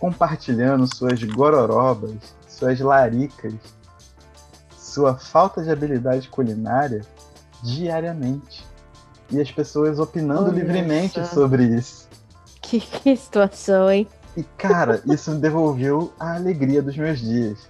[0.00, 2.16] compartilhando suas gororobas,
[2.48, 3.52] suas laricas,
[4.76, 7.02] sua falta de habilidade culinária
[7.62, 8.66] diariamente
[9.30, 12.08] e as pessoas opinando livremente sobre isso.
[12.62, 14.08] Que, que situação, hein?
[14.36, 17.68] E, cara, isso me devolveu a alegria dos meus dias.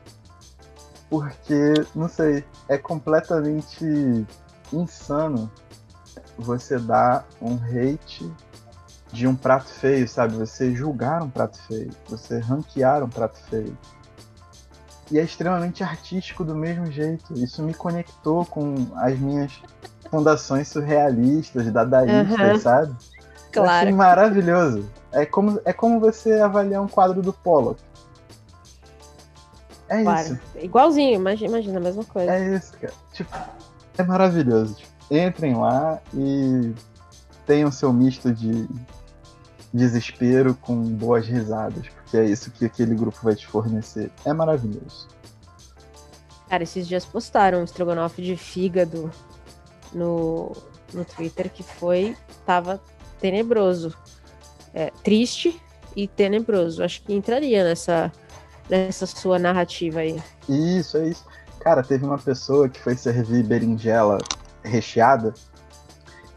[1.09, 4.25] Porque, não sei, é completamente
[4.73, 5.51] insano
[6.39, 8.31] você dar um hate
[9.13, 10.37] de um prato feio, sabe?
[10.37, 13.77] Você julgar um prato feio, você ranquear um prato feio.
[15.11, 17.35] E é extremamente artístico do mesmo jeito.
[17.35, 19.61] Isso me conectou com as minhas
[20.09, 22.61] fundações surrealistas, dadaístas, uhum.
[22.61, 22.97] sabe?
[23.53, 23.91] Claro.
[23.91, 24.89] Eu maravilhoso.
[25.13, 27.83] É como, é como você avaliar um quadro do Pollock.
[29.89, 30.21] É claro.
[30.21, 30.39] isso.
[30.57, 32.33] Igualzinho, imagina, imagina a mesma coisa.
[32.33, 32.93] É isso, cara.
[33.13, 33.37] Tipo,
[33.99, 34.77] é maravilhoso.
[34.77, 36.73] Tipo, entrem lá e
[37.45, 38.69] tenham seu misto de
[39.73, 44.11] desespero com boas risadas, porque é isso que aquele grupo vai te fornecer.
[44.25, 45.09] É maravilhoso.
[46.49, 49.11] Cara, esses dias postaram um estrogonofe de fígado
[49.93, 50.53] no,
[50.93, 52.17] no Twitter que foi.
[52.45, 52.81] tava
[53.21, 53.97] tenebroso.
[54.75, 55.61] É, triste
[55.95, 56.83] e tenebroso.
[56.83, 58.13] Acho que entraria nessa,
[58.69, 60.21] nessa sua narrativa aí.
[60.49, 61.25] Isso, é isso.
[61.61, 64.19] Cara, teve uma pessoa que foi servir berinjela
[64.65, 65.35] recheada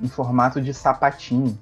[0.02, 1.58] em formato de sapatinho.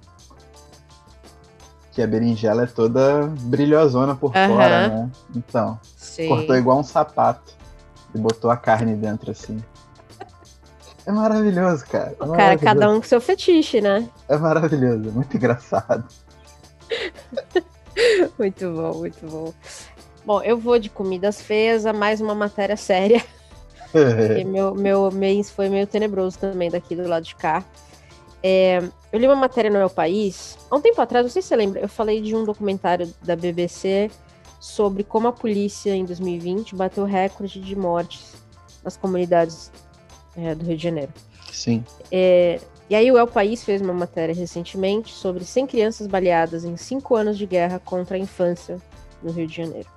[1.92, 4.48] Que a berinjela é toda brilhosona por uhum.
[4.48, 5.12] fora, né?
[5.36, 6.30] Então, Sim.
[6.30, 7.54] cortou igual um sapato
[8.16, 9.62] e botou a carne dentro assim.
[11.04, 12.12] É maravilhoso, cara.
[12.12, 14.08] É cara, cada um com seu fetiche, né?
[14.30, 16.06] É maravilhoso, é muito engraçado.
[18.38, 19.54] muito bom, muito bom.
[20.26, 23.24] Bom, eu vou de comidas feias a mais uma matéria séria.
[23.92, 27.64] Porque meu, meu mês foi meio tenebroso também daqui do lado de cá.
[28.44, 31.50] É, eu li uma matéria no meu país, há um tempo atrás, não sei se
[31.50, 34.10] você lembra, eu falei de um documentário da BBC
[34.60, 38.36] sobre como a polícia em 2020 bateu recorde de mortes
[38.84, 39.72] nas comunidades
[40.36, 41.14] é, do Rio de Janeiro.
[41.52, 41.84] Sim.
[42.12, 46.76] É, e aí o El País fez uma matéria recentemente sobre 100 crianças baleadas em
[46.76, 48.78] 5 anos de guerra contra a infância
[49.22, 49.88] no Rio de Janeiro.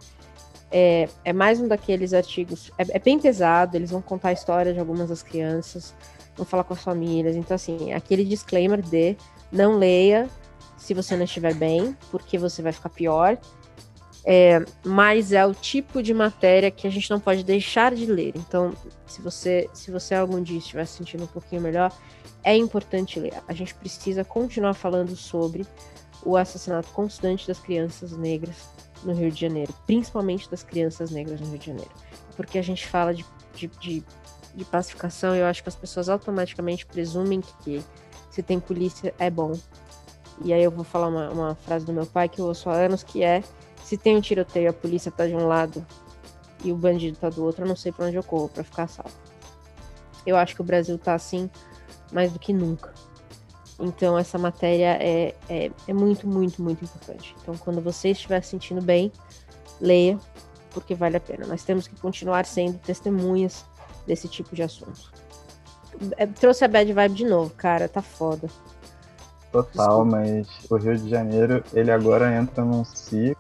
[0.71, 4.73] É, é mais um daqueles artigos, é, é, bem pesado, eles vão contar a história
[4.73, 5.95] de algumas das crianças,
[6.37, 9.16] vão falar com as famílias, então assim, aquele disclaimer de
[9.51, 10.29] não leia
[10.77, 13.38] se você não estiver bem, porque você vai ficar pior,
[14.25, 18.33] é, mas é o tipo de matéria que a gente não pode deixar de ler.
[18.37, 18.73] Então,
[19.07, 21.92] se você, se você algum dia estiver se sentindo um pouquinho melhor,
[22.42, 23.35] é importante ler.
[23.47, 25.66] A gente precisa continuar falando sobre
[26.25, 28.68] o assassinato constante das crianças negras
[29.03, 31.90] no Rio de Janeiro, principalmente das crianças negras no Rio de Janeiro.
[32.35, 34.05] Porque a gente fala de, de, de,
[34.55, 37.85] de pacificação eu acho que as pessoas automaticamente presumem que
[38.31, 39.53] se tem polícia é bom.
[40.45, 42.75] E aí eu vou falar uma, uma frase do meu pai que eu ouço há
[42.75, 43.43] anos, que é
[43.83, 45.85] se tem um tiroteio, a polícia tá de um lado
[46.64, 48.88] e o bandido tá do outro, eu não sei para onde eu corro para ficar
[48.88, 49.14] salvo.
[50.27, 51.51] Eu acho que o Brasil tá assim
[52.12, 52.93] mais do que nunca.
[53.79, 57.37] Então essa matéria é, é, é muito, muito, muito importante.
[57.43, 59.12] Então quando você estiver se sentindo bem,
[59.81, 60.19] leia,
[60.71, 61.47] porque vale a pena.
[61.47, 63.64] Nós temos que continuar sendo testemunhas
[64.07, 65.12] desse tipo de assunto.
[66.17, 68.49] É, trouxe a bad vibe de novo, cara, tá foda.
[69.53, 70.05] Total, Desculpa.
[70.05, 73.37] mas o Rio de Janeiro, ele agora entra num ciclo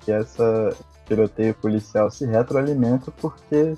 [0.00, 0.74] que essa
[1.06, 3.74] tiroteio policial se retroalimenta porque,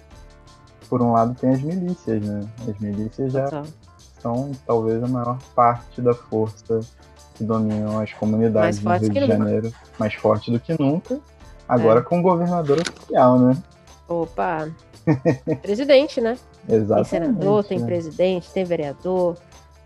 [0.89, 2.47] por um lado, tem as milícias, né?
[2.69, 3.65] As milícias já Total.
[4.21, 6.81] são talvez a maior parte da força
[7.35, 9.79] que dominam as comunidades do Rio de Janeiro, nunca.
[9.99, 11.19] mais forte do que nunca.
[11.69, 12.03] Agora é.
[12.03, 13.57] com o governador oficial, né?
[14.07, 14.69] Opa!
[15.63, 16.39] presidente, né?
[16.69, 17.11] Exatamente.
[17.11, 17.87] Tem senador, tem né?
[17.87, 19.37] presidente, tem vereador,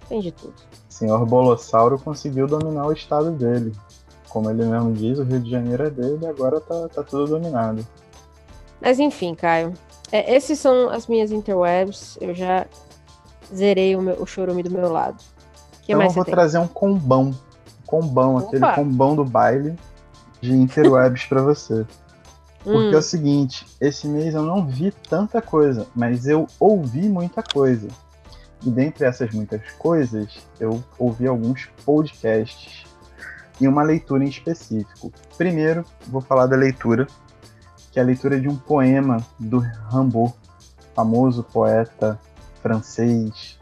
[0.09, 0.55] tem de tudo.
[0.89, 3.73] O senhor Bolossauro conseguiu dominar o estado dele
[4.29, 7.27] como ele mesmo diz, o Rio de Janeiro é dele e agora tá, tá tudo
[7.27, 7.87] dominado.
[8.81, 9.73] Mas enfim, Caio.
[10.13, 12.17] É, esses são as minhas interwebs.
[12.21, 12.67] Eu já
[13.55, 15.17] zerei o, meu, o chorume do meu lado.
[15.83, 17.35] Que então eu vou trazer um combão.
[17.87, 18.47] Combão, Opa.
[18.47, 19.75] aquele combão do baile
[20.41, 21.87] de interwebs para você.
[22.62, 22.94] Porque hum.
[22.94, 27.88] é o seguinte, esse mês eu não vi tanta coisa, mas eu ouvi muita coisa.
[28.64, 32.85] E dentre essas muitas coisas, eu ouvi alguns podcasts
[33.61, 35.12] e uma leitura em específico.
[35.37, 37.07] Primeiro, vou falar da leitura,
[37.92, 40.35] que é a leitura de um poema do Rimbaud,
[40.94, 42.18] famoso poeta
[42.61, 43.59] francês,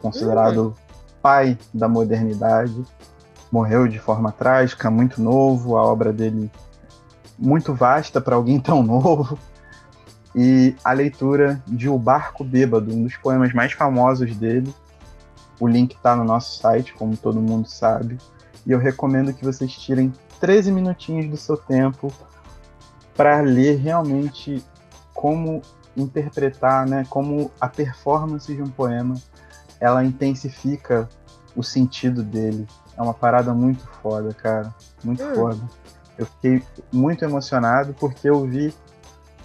[0.00, 0.74] considerado uhum.
[1.22, 2.84] pai da modernidade.
[3.50, 6.50] Morreu de forma trágica, muito novo, a obra dele
[7.38, 9.38] muito vasta para alguém tão novo.
[10.34, 14.72] E a leitura de O Barco Bêbado, um dos poemas mais famosos dele.
[15.58, 18.18] O link está no nosso site, como todo mundo sabe
[18.68, 22.12] e eu recomendo que vocês tirem 13 minutinhos do seu tempo
[23.16, 24.62] para ler realmente
[25.14, 25.62] como
[25.96, 29.14] interpretar, né, como a performance de um poema
[29.80, 31.08] ela intensifica
[31.56, 32.66] o sentido dele.
[32.94, 35.34] É uma parada muito foda, cara, muito hum.
[35.34, 35.60] foda.
[36.18, 38.74] Eu fiquei muito emocionado porque eu vi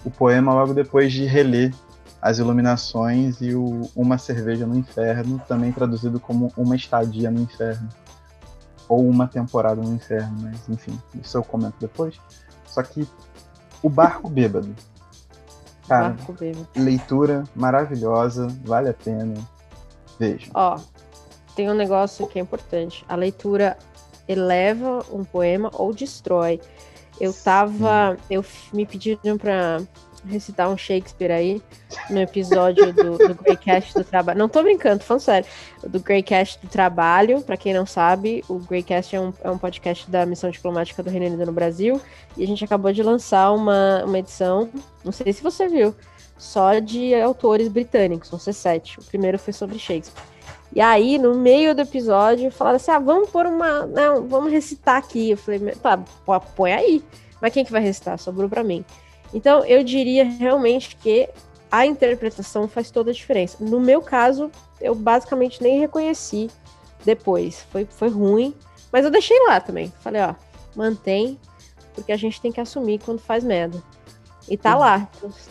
[0.04, 1.72] o poema logo depois de reler
[2.20, 7.88] As Iluminações e o Uma Cerveja no Inferno, também traduzido como Uma Estadia no Inferno
[8.88, 12.20] ou uma temporada no inferno, mas enfim, isso eu comento depois.
[12.66, 13.08] Só que
[13.82, 14.74] o barco bêbado.
[15.88, 16.68] Cara, barco bêbado.
[16.76, 19.34] leitura maravilhosa, vale a pena.
[20.18, 20.50] Veja.
[20.54, 20.78] Ó,
[21.54, 23.04] tem um negócio que é importante.
[23.08, 23.76] A leitura
[24.28, 26.60] eleva um poema ou destrói.
[27.20, 28.16] Eu tava.
[28.28, 29.80] Eu me pediram pra
[30.26, 31.62] recitar um Shakespeare aí
[32.10, 34.38] no episódio do, do Greycast do trabalho.
[34.38, 35.48] Não tô brincando, tô falando sério.
[35.86, 40.10] Do Greycast do trabalho, para quem não sabe, o Greycast é um, é um podcast
[40.10, 42.00] da missão diplomática do Reino Unido no Brasil.
[42.36, 44.70] E a gente acabou de lançar uma, uma edição,
[45.04, 45.94] não sei se você viu,
[46.38, 48.98] só de autores britânicos, vão ser sete.
[48.98, 50.33] O primeiro foi sobre Shakespeare.
[50.74, 53.86] E aí, no meio do episódio, falaram assim: ah, vamos pôr uma.
[53.86, 55.30] Não, vamos recitar aqui.
[55.30, 55.96] Eu falei, tá,
[56.56, 57.04] põe aí.
[57.40, 58.18] Mas quem que vai recitar?
[58.18, 58.84] Sobrou para mim.
[59.32, 61.28] Então, eu diria realmente que
[61.70, 63.56] a interpretação faz toda a diferença.
[63.60, 66.50] No meu caso, eu basicamente nem reconheci
[67.04, 67.66] depois.
[67.70, 68.54] Foi, foi ruim,
[68.92, 69.92] mas eu deixei lá também.
[70.00, 70.34] Falei, ó,
[70.74, 71.38] mantém,
[71.94, 73.82] porque a gente tem que assumir quando faz merda.
[74.48, 74.80] E tá uhum.
[74.80, 75.08] lá.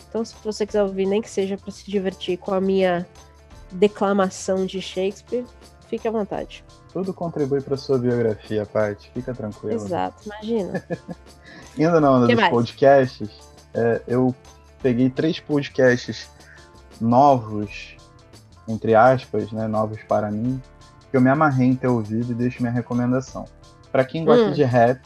[0.08, 3.06] Então, se você quiser ouvir, nem que seja para se divertir com a minha
[3.74, 5.44] declamação de Shakespeare,
[5.88, 6.64] fique à vontade.
[6.92, 9.10] Tudo contribui para sua biografia, Paty.
[9.12, 9.74] Fica tranquilo.
[9.74, 10.84] Exato, imagina.
[11.76, 13.28] Ainda não, nos podcasts,
[13.74, 14.34] é, eu
[14.80, 16.30] peguei três podcasts
[17.00, 17.96] novos,
[18.68, 20.62] entre aspas, né, novos para mim,
[21.10, 23.44] que eu me amarrei em ter ouvido e deixo minha recomendação.
[23.90, 24.52] Para quem gosta hum.
[24.52, 25.00] de rap,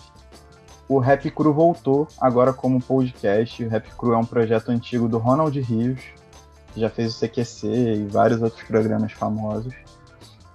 [0.88, 3.62] o Rap Cru voltou agora como podcast.
[3.62, 6.00] O Rap Cru é um projeto antigo do Ronald Rios,
[6.78, 9.74] já fez o CQC e vários outros programas famosos.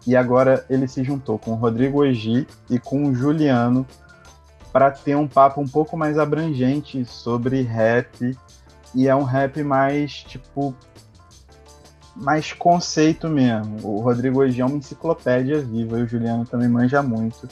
[0.05, 3.85] E agora ele se juntou com o Rodrigo Ogi e com o Juliano
[4.71, 8.37] para ter um papo um pouco mais abrangente sobre rap.
[8.93, 10.75] E é um rap mais, tipo,
[12.15, 13.77] mais conceito mesmo.
[13.83, 17.47] O Rodrigo Ogi é uma enciclopédia viva e o Juliano também manja muito.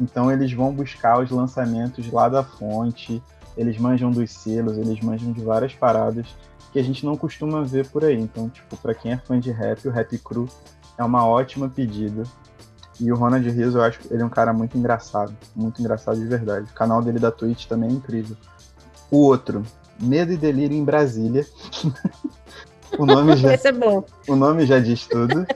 [0.00, 3.22] Então eles vão buscar os lançamentos lá da fonte,
[3.56, 6.26] eles manjam dos selos, eles manjam de várias paradas
[6.72, 8.18] que a gente não costuma ver por aí.
[8.18, 10.48] Então, tipo, para quem é fã de rap, o Rap Cru
[10.96, 12.22] é uma ótima pedida.
[13.00, 16.18] E o Ronald Rios, eu acho que ele é um cara muito engraçado, muito engraçado
[16.18, 16.70] de verdade.
[16.70, 18.36] O canal dele da Twitch também é incrível.
[19.10, 19.64] O outro,
[20.00, 21.46] Medo e Delírio em Brasília.
[22.98, 24.04] o nome já, Esse é bom.
[24.28, 25.46] O nome já diz tudo.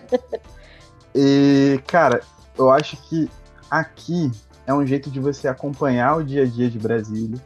[1.14, 2.22] e, cara,
[2.58, 3.30] eu acho que
[3.70, 4.32] aqui
[4.66, 7.38] é um jeito de você acompanhar o dia a dia de Brasília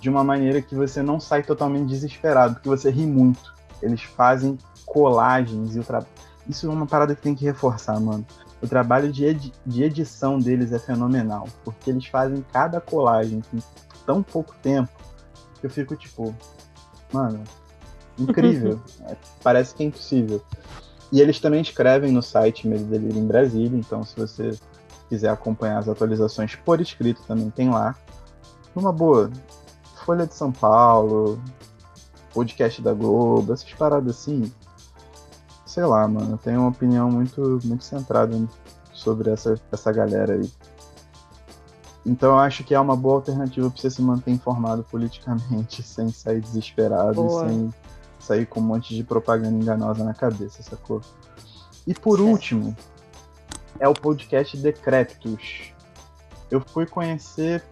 [0.00, 3.54] de uma maneira que você não sai totalmente desesperado, porque você ri muito.
[3.82, 6.10] Eles fazem colagens e o trabalho.
[6.48, 8.26] Isso é uma parada que tem que reforçar, mano.
[8.62, 13.62] O trabalho de, edi de edição deles é fenomenal, porque eles fazem cada colagem em
[14.04, 14.90] tão pouco tempo
[15.60, 16.34] que eu fico tipo,
[17.12, 17.44] mano,
[18.18, 18.80] incrível.
[19.06, 20.42] é, parece que é impossível.
[21.12, 24.58] E eles também escrevem no site Medo Delírio em Brasília, então se você
[25.08, 27.96] quiser acompanhar as atualizações por escrito, também tem lá.
[28.74, 29.30] Uma boa,
[30.04, 31.40] Folha de São Paulo,
[32.32, 34.52] podcast da Globo, essas paradas assim.
[35.66, 38.36] Sei lá, mano, eu tenho uma opinião muito, muito centrada
[38.92, 40.50] sobre essa, essa galera aí.
[42.04, 46.08] Então eu acho que é uma boa alternativa para você se manter informado politicamente, sem
[46.10, 47.48] sair desesperado, boa.
[47.48, 47.72] sem
[48.18, 51.00] sair com um monte de propaganda enganosa na cabeça, sacou?
[51.86, 52.76] E por último,
[53.78, 55.72] é o podcast Decréptos.
[56.50, 57.62] Eu fui conhecer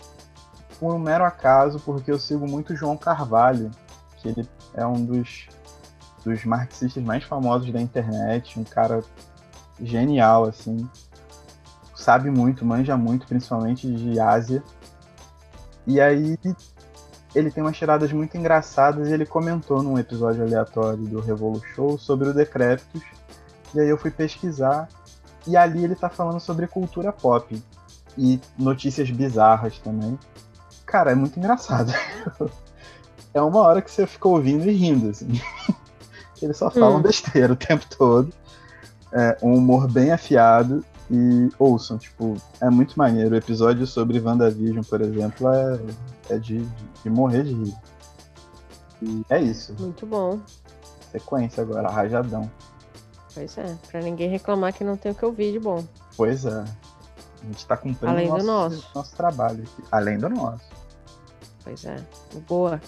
[0.78, 3.70] por um mero acaso, porque eu sigo muito João Carvalho,
[4.16, 5.48] que ele é um dos,
[6.24, 9.02] dos marxistas mais famosos da internet, um cara
[9.80, 10.88] genial, assim.
[11.94, 14.62] Sabe muito, manja muito, principalmente de Ásia.
[15.86, 16.38] E aí
[17.34, 21.98] ele tem umas tiradas muito engraçadas e ele comentou num episódio aleatório do Revolu Show
[21.98, 23.02] sobre o Decréptos.
[23.74, 24.88] E aí eu fui pesquisar
[25.46, 27.62] e ali ele tá falando sobre cultura pop
[28.16, 30.18] e notícias bizarras também.
[30.88, 31.92] Cara, é muito engraçado.
[33.34, 35.28] é uma hora que você fica ouvindo e rindo, assim.
[36.40, 37.02] Eles só falam hum.
[37.02, 38.32] besteira o tempo todo.
[39.12, 43.34] É um humor bem afiado e ouçam, tipo, é muito maneiro.
[43.34, 45.78] O episódio sobre WandaVision, por exemplo, é,
[46.30, 46.66] é de,
[47.02, 47.74] de morrer de rir.
[49.02, 49.74] E é isso.
[49.78, 50.40] Muito bom.
[51.12, 52.50] Sequência agora, rajadão.
[53.34, 55.84] Pois é, pra ninguém reclamar que não tem o que ouvir de bom.
[56.16, 56.64] Pois é.
[57.42, 58.90] A gente tá cumprindo Além nosso, do nosso.
[58.94, 59.88] nosso trabalho aqui.
[59.92, 60.77] Além do nosso.
[61.68, 62.02] Pois é,
[62.48, 62.80] boa.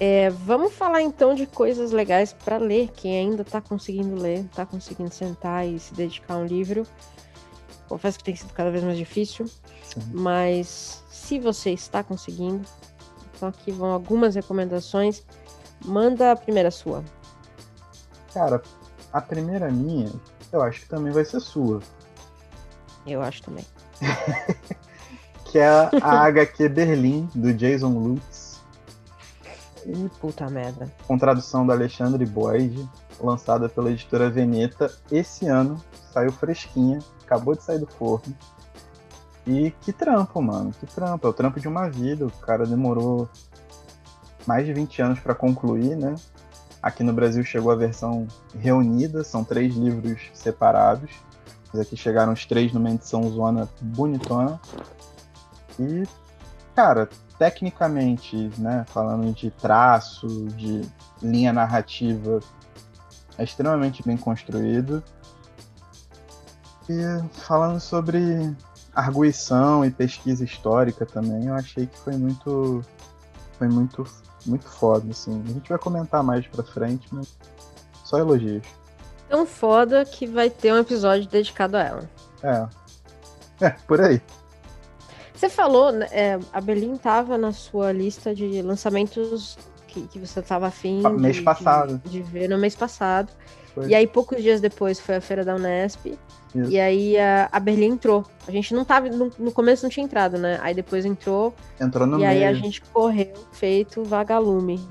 [0.00, 2.88] É, vamos falar então de coisas legais para ler.
[2.88, 6.86] Quem ainda tá conseguindo ler, tá conseguindo sentar e se dedicar a um livro.
[7.86, 9.44] Confesso que tem sido cada vez mais difícil,
[9.82, 10.00] Sim.
[10.10, 12.64] mas se você está conseguindo,
[13.34, 15.22] então aqui vão algumas recomendações.
[15.84, 17.04] Manda a primeira sua.
[18.32, 18.62] Cara,
[19.12, 20.10] a primeira minha,
[20.50, 21.82] eu acho que também vai ser sua.
[23.06, 23.66] Eu acho também.
[25.50, 25.90] que é a
[26.26, 28.60] HQ Berlim, do Jason Lutz.
[29.86, 30.92] Ih, puta merda.
[31.06, 32.88] Com tradução do Alexandre Boyd,
[33.20, 35.82] lançada pela editora Veneta esse ano.
[36.12, 38.34] Saiu fresquinha, acabou de sair do forno.
[39.46, 40.72] E que trampo, mano.
[40.78, 41.26] Que trampo.
[41.26, 42.26] É o trampo de uma vida.
[42.26, 43.28] O cara demorou
[44.46, 46.14] mais de 20 anos para concluir, né?
[46.82, 48.26] Aqui no Brasil chegou a versão
[48.58, 51.10] reunida, são três livros separados.
[51.72, 54.60] Mas aqui chegaram os três numa edição zona bonitona.
[55.78, 56.04] E,
[56.74, 57.08] cara,
[57.38, 60.26] tecnicamente, né, falando de traço,
[60.56, 60.82] de
[61.22, 62.40] linha narrativa,
[63.36, 65.02] é extremamente bem construído.
[66.88, 67.02] E
[67.40, 68.54] falando sobre
[68.94, 72.82] arguição e pesquisa histórica também, eu achei que foi muito
[73.58, 74.04] foi muito
[74.46, 75.42] muito foda, assim.
[75.46, 77.36] A gente vai comentar mais pra frente, mas
[78.04, 78.66] só elogios.
[79.28, 82.10] Tão foda que vai ter um episódio dedicado a ela.
[82.42, 82.66] É.
[83.60, 84.22] É, por aí.
[85.38, 90.42] Você falou, né, é, a Berlim tava na sua lista de lançamentos que, que você
[90.42, 92.00] tava afim mês de, passado.
[92.04, 93.30] De, de, ver no mês passado.
[93.72, 93.86] Foi.
[93.86, 96.06] E aí, poucos dias depois, foi a feira da Unesp.
[96.52, 96.70] Isso.
[96.72, 98.26] E aí a, a Berlim entrou.
[98.48, 99.08] A gente não tava.
[99.10, 100.58] No, no, começo não tinha entrado, né?
[100.60, 101.54] Aí depois entrou.
[101.80, 102.30] Entrou no E meio.
[102.30, 104.84] aí a gente correu, feito vagalume.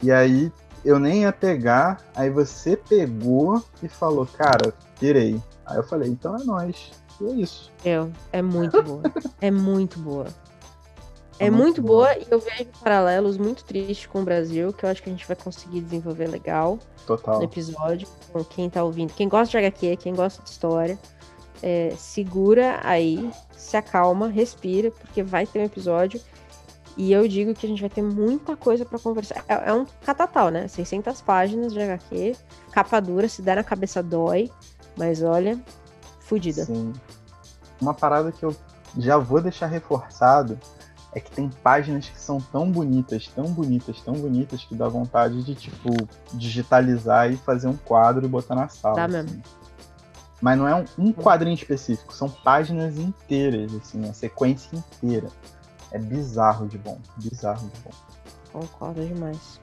[0.00, 0.52] E aí
[0.84, 5.42] eu nem ia pegar, aí você pegou e falou, cara, tirei.
[5.64, 6.92] Aí eu falei, então é nóis.
[7.20, 7.72] E é isso.
[7.84, 9.02] Eu, é muito boa.
[9.40, 10.26] é muito boa.
[11.38, 12.14] É, é muito, muito boa.
[12.14, 15.12] boa e eu vejo paralelos muito tristes com o Brasil, que eu acho que a
[15.12, 17.38] gente vai conseguir desenvolver legal Total.
[17.38, 18.08] no episódio.
[18.32, 20.98] Com quem tá ouvindo, quem gosta de HQ, quem gosta de história,
[21.62, 26.20] é, segura aí, se acalma, respira, porque vai ter um episódio.
[26.96, 29.44] E eu digo que a gente vai ter muita coisa para conversar.
[29.46, 30.66] É, é, um catatal, né?
[30.66, 32.34] 600 páginas de HQ,
[32.72, 34.50] capa dura, se der na cabeça dói,
[34.96, 35.60] mas olha,
[36.26, 36.64] fodida.
[36.64, 36.92] Sim.
[37.80, 38.54] Uma parada que eu
[38.98, 40.58] já vou deixar reforçado
[41.14, 45.42] é que tem páginas que são tão bonitas, tão bonitas, tão bonitas que dá vontade
[45.42, 45.88] de, tipo,
[46.34, 48.96] digitalizar e fazer um quadro e botar na sala.
[48.96, 49.14] Tá assim.
[49.14, 49.42] mesmo.
[50.42, 55.28] Mas não é um, um quadrinho específico, são páginas inteiras, assim, a sequência inteira.
[55.90, 56.98] É bizarro de bom.
[57.16, 57.90] Bizarro de bom.
[58.52, 59.58] Concordo demais.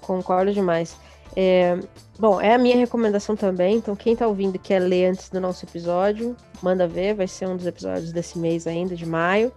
[0.00, 0.96] Concordo demais.
[1.34, 1.78] É,
[2.18, 3.76] bom, é a minha recomendação também.
[3.76, 7.14] Então, quem tá ouvindo e quer ler antes do nosso episódio, manda ver.
[7.14, 9.52] Vai ser um dos episódios desse mês ainda, de maio.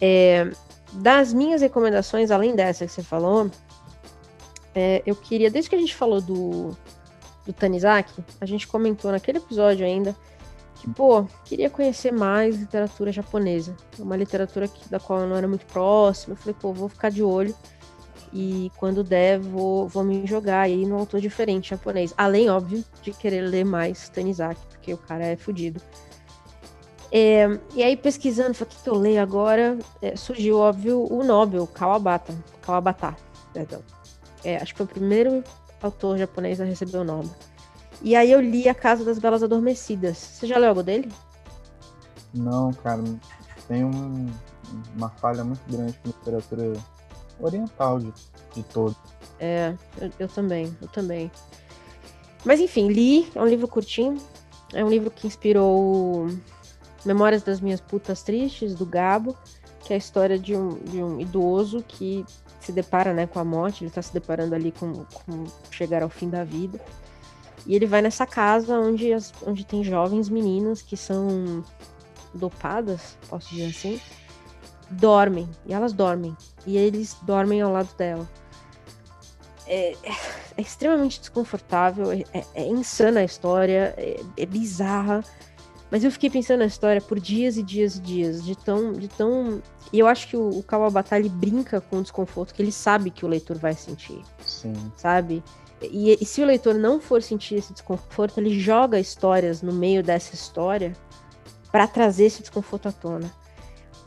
[0.00, 0.50] É,
[0.92, 3.50] das minhas recomendações, além dessa que você falou,
[4.74, 6.76] é, eu queria, desde que a gente falou do,
[7.44, 10.14] do Tanizaki, a gente comentou naquele episódio ainda
[10.76, 13.76] que, pô, queria conhecer mais literatura japonesa.
[13.98, 16.32] Uma literatura que, da qual eu não era muito próxima.
[16.32, 17.54] Eu falei, pô, vou ficar de olho.
[18.32, 22.14] E quando der, vou, vou me jogar aí no autor diferente japonês.
[22.16, 25.80] Além, óbvio, de querer ler mais Tanizaki, porque o cara é fodido.
[27.12, 29.76] É, e aí, pesquisando, falei, o que, que eu leio agora?
[30.00, 32.32] É, surgiu, óbvio, o Nobel, Kawabata.
[32.62, 33.16] Kawabata,
[33.52, 33.82] perdão.
[34.44, 35.42] É, acho que foi o primeiro
[35.82, 37.30] autor japonês a receber o Nobel.
[38.00, 40.16] E aí eu li A Casa das Belas Adormecidas.
[40.16, 41.10] Você já leu algo dele?
[42.32, 43.02] Não, cara.
[43.66, 44.30] Tem um,
[44.96, 46.72] uma falha muito grande com literatura
[47.40, 48.12] oriental de,
[48.54, 48.96] de todo.
[49.38, 51.30] É, eu, eu, também, eu também.
[52.44, 54.18] Mas enfim, li, é um livro curtinho.
[54.72, 56.28] É um livro que inspirou
[57.04, 59.36] Memórias das Minhas Putas Tristes, do Gabo,
[59.84, 62.24] que é a história de um, de um idoso que
[62.60, 66.08] se depara né, com a morte, ele está se deparando ali com, com chegar ao
[66.08, 66.80] fim da vida.
[67.66, 71.64] E ele vai nessa casa onde, as, onde tem jovens meninas que são
[72.34, 74.00] dopadas, posso dizer assim,
[74.90, 75.48] dormem.
[75.66, 76.36] E elas dormem.
[76.66, 78.28] E eles dormem ao lado dela.
[79.66, 80.12] É, é,
[80.56, 85.24] é extremamente desconfortável, é, é, é insana a história, é, é, bizarra.
[85.90, 88.92] Mas eu fiquei pensando na história por dias e dias e dias, de tão.
[88.92, 89.62] De tão...
[89.92, 93.10] E eu acho que o, o Kawabata ele brinca com o desconforto que ele sabe
[93.10, 94.22] que o leitor vai sentir.
[94.44, 94.74] Sim.
[94.96, 95.42] Sabe?
[95.82, 100.02] E, e, se o leitor não for sentir esse desconforto, ele joga histórias no meio
[100.02, 100.92] dessa história
[101.72, 103.30] para trazer esse desconforto à tona.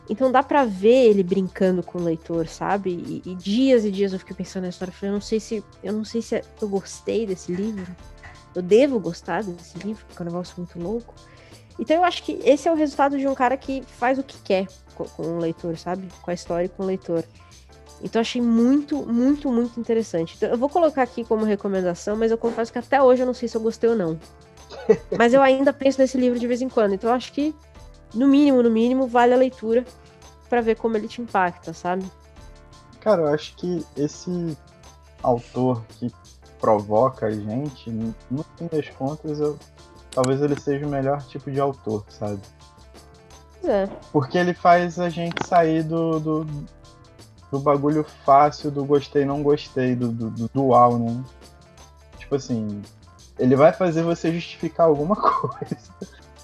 [0.08, 2.90] Então dá para ver ele brincando com o leitor, sabe?
[2.90, 5.40] E, e, dias e dias eu fiquei pensando na história, eu falei, eu não sei
[5.40, 7.94] se eu não sei se eu gostei desse livro.
[8.54, 11.14] Eu devo gostar desse livro, porque é um negócio muito louco.
[11.78, 14.40] Então eu acho que esse é o resultado de um cara que faz o que
[14.42, 16.06] quer com, com o leitor, sabe?
[16.22, 17.24] Com a história e com o leitor.
[18.02, 20.34] Então achei muito, muito, muito interessante.
[20.36, 23.34] Então, eu vou colocar aqui como recomendação, mas eu confesso que até hoje eu não
[23.34, 24.18] sei se eu gostei ou não.
[25.16, 26.94] mas eu ainda penso nesse livro de vez em quando.
[26.94, 27.54] Então eu acho que,
[28.14, 29.84] no mínimo, no mínimo, vale a leitura
[30.48, 32.04] para ver como ele te impacta, sabe?
[33.00, 34.56] Cara, eu acho que esse
[35.22, 36.12] autor que
[36.60, 39.58] provoca a gente, no fim das contas, eu,
[40.10, 42.40] talvez ele seja o melhor tipo de autor, sabe?
[43.64, 43.86] É.
[44.12, 46.46] Porque ele faz a gente sair do, do,
[47.50, 51.22] do bagulho fácil do gostei, não gostei, do, do, do dual, né?
[52.18, 52.82] Tipo assim,
[53.38, 55.76] ele vai fazer você justificar alguma coisa.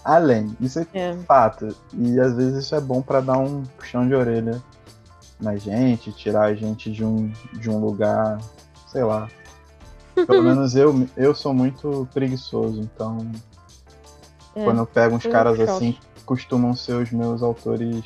[0.05, 1.77] Além, isso é, é, fato.
[1.93, 4.63] E às vezes isso é bom para dar um puxão de orelha
[5.39, 8.39] na gente, tirar a gente de um, de um lugar,
[8.87, 9.29] sei lá.
[10.15, 13.31] Pelo menos eu, eu sou muito preguiçoso, então
[14.55, 18.05] é, quando eu pego uns caras assim, costumam ser os meus autores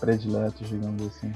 [0.00, 1.32] prediletos, digamos assim.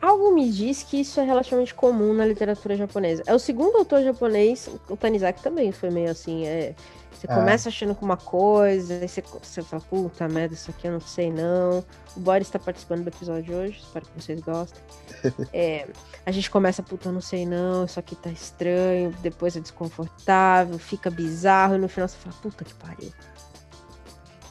[0.00, 3.22] Algo me diz que isso é relativamente comum na literatura japonesa.
[3.26, 6.46] É o segundo autor japonês, o Tanizaki também foi meio assim.
[6.46, 6.74] É,
[7.16, 7.34] você é.
[7.34, 11.00] começa achando com uma coisa, aí você, você fala, puta merda, isso aqui eu não
[11.00, 11.82] sei não.
[12.14, 14.82] O Boris está participando do episódio hoje, espero que vocês gostem.
[15.52, 15.88] é,
[16.24, 20.78] a gente começa, puta, eu não sei não, isso aqui tá estranho, depois é desconfortável,
[20.78, 23.12] fica bizarro, e no final você fala, puta que pariu.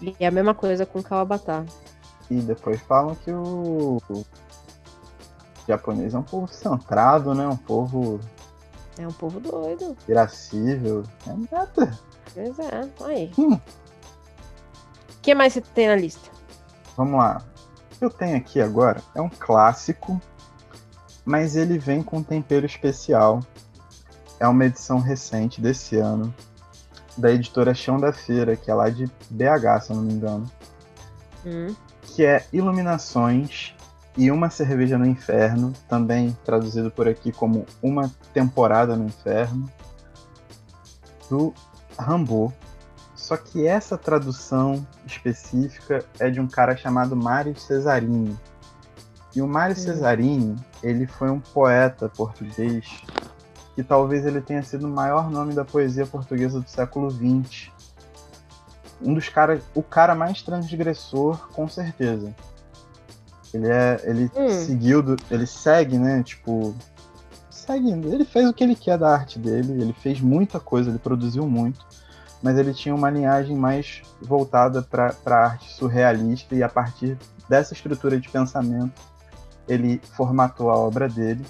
[0.02, 1.66] E é a mesma coisa com Kawabata.
[2.30, 4.26] E depois falam que o, o
[5.68, 7.48] japonês é um povo centrado, né?
[7.48, 8.20] Um povo.
[8.98, 9.96] É um povo doido.
[10.08, 11.04] Irascível.
[11.28, 12.00] É nada.
[12.34, 13.32] Pois é, aí.
[13.38, 13.54] Hum.
[13.54, 16.30] O que mais você tem na lista?
[16.96, 17.42] Vamos lá.
[17.94, 20.22] O que eu tenho aqui agora é um clássico
[21.26, 23.42] mas ele vem com um tempero especial.
[24.40, 26.34] É uma edição recente desse ano,
[27.18, 30.50] da editora Chão da Feira, que é lá de BH, se eu não me engano.
[31.46, 31.76] Hum.
[32.04, 33.74] Que é Iluminações
[34.16, 39.70] e Uma Cerveja no Inferno, também traduzido por aqui como Uma Temporada no Inferno,
[41.30, 41.54] do
[41.98, 42.54] Rambo.
[43.16, 48.38] Só que essa tradução específica é de um cara chamado Mário Cesarini.
[49.36, 49.76] E o Mário.
[49.76, 52.86] Cesarini, ele foi um poeta português
[53.74, 57.70] que talvez ele tenha sido o maior nome da poesia portuguesa do século XX.
[59.02, 62.34] Um dos caras, o cara mais transgressor, com certeza.
[63.54, 64.50] Ele é, ele Hum.
[64.50, 66.24] seguiu, do- ele segue, né?
[66.24, 66.74] Tipo,
[67.74, 69.82] Ele fez o que ele quer da arte dele.
[69.82, 71.86] Ele fez muita coisa, ele produziu muito,
[72.42, 77.18] mas ele tinha uma linhagem mais voltada para a arte surrealista e a partir
[77.50, 79.02] dessa estrutura de pensamento
[79.68, 81.44] ele formatou a obra dele.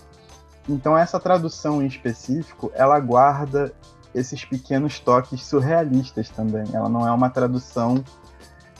[0.70, 3.74] Então essa tradução em específico, ela guarda
[4.14, 6.64] esses pequenos toques surrealistas também.
[6.74, 8.04] Ela não é uma tradução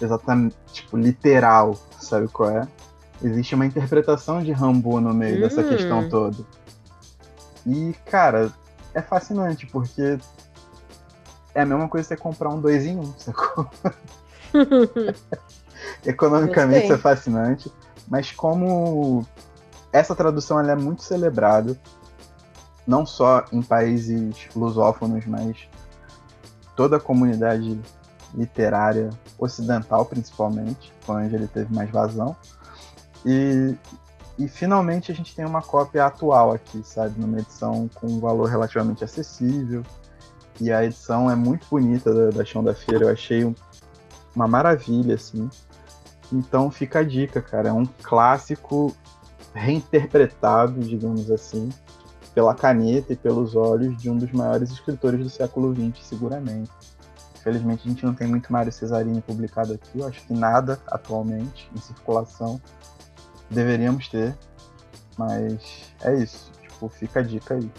[0.02, 2.68] exatamente tipo literal, sabe qual é?
[3.22, 5.70] Existe uma interpretação de Rambo no meio dessa Hum.
[5.70, 6.38] questão toda.
[7.66, 8.52] E cara,
[8.94, 10.18] é fascinante porque
[11.54, 13.70] é a mesma coisa que você comprar um dois em um, sacou?
[16.06, 16.84] Economicamente Gostei.
[16.84, 17.72] isso é fascinante,
[18.08, 19.26] mas como
[19.92, 21.78] essa tradução ela é muito celebrada,
[22.86, 25.68] não só em países lusófonos, mas
[26.76, 27.80] toda a comunidade
[28.34, 29.10] literária
[29.40, 32.36] ocidental, principalmente, onde ele teve mais vazão.
[33.26, 33.76] E,
[34.38, 37.20] e finalmente a gente tem uma cópia atual aqui, sabe?
[37.20, 39.84] Numa edição com um valor relativamente acessível.
[40.60, 43.56] E a edição é muito bonita da, da Chão da Feira, eu achei um-
[44.36, 45.50] uma maravilha, assim.
[46.32, 47.70] Então fica a dica, cara.
[47.70, 48.96] É um clássico
[49.54, 51.70] reinterpretado, digamos assim,
[52.34, 56.72] pela caneta e pelos olhos de um dos maiores escritores do século XX, seguramente.
[57.40, 61.70] Infelizmente a gente não tem muito Mário Cesarini publicado aqui, eu acho que nada atualmente
[61.76, 62.60] em circulação.
[63.50, 64.36] Deveríamos ter,
[65.18, 66.52] mas é isso.
[66.62, 67.72] Tipo, fica a dica aí.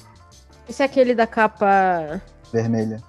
[0.68, 2.20] Esse é aquele da capa
[2.52, 3.02] Vermelha.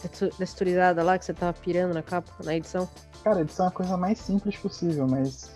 [0.00, 2.88] textu- texturizada lá, que você tava pirando na capa, na edição?
[3.24, 5.50] Cara, a edição é a coisa mais simples possível, mas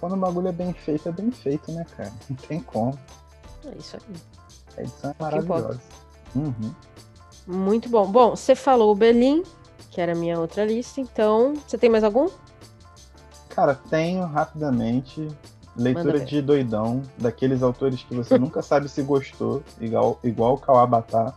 [0.00, 2.12] quando o bagulho é bem feito, é bem feito, né, cara?
[2.28, 2.98] Não tem como.
[3.66, 4.16] É isso aí.
[4.76, 5.80] A edição é maravilhosa.
[6.34, 6.74] Uhum.
[7.46, 8.06] Muito bom.
[8.10, 9.42] Bom, você falou o Berlim,
[9.90, 11.54] que era a minha outra lista, então.
[11.66, 12.28] Você tem mais algum?
[13.50, 15.28] Cara, tenho rapidamente
[15.76, 21.34] leitura de doidão, daqueles autores que você nunca sabe se gostou, igual, igual o Kawabata,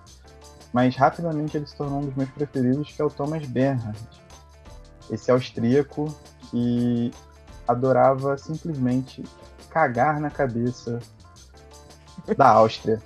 [0.73, 3.97] mas rapidamente ele se tornou um dos meus preferidos, que é o Thomas Bernhard.
[5.09, 6.13] Esse austríaco
[6.49, 7.11] que
[7.67, 9.23] adorava simplesmente
[9.69, 10.99] cagar na cabeça
[12.37, 13.01] da Áustria.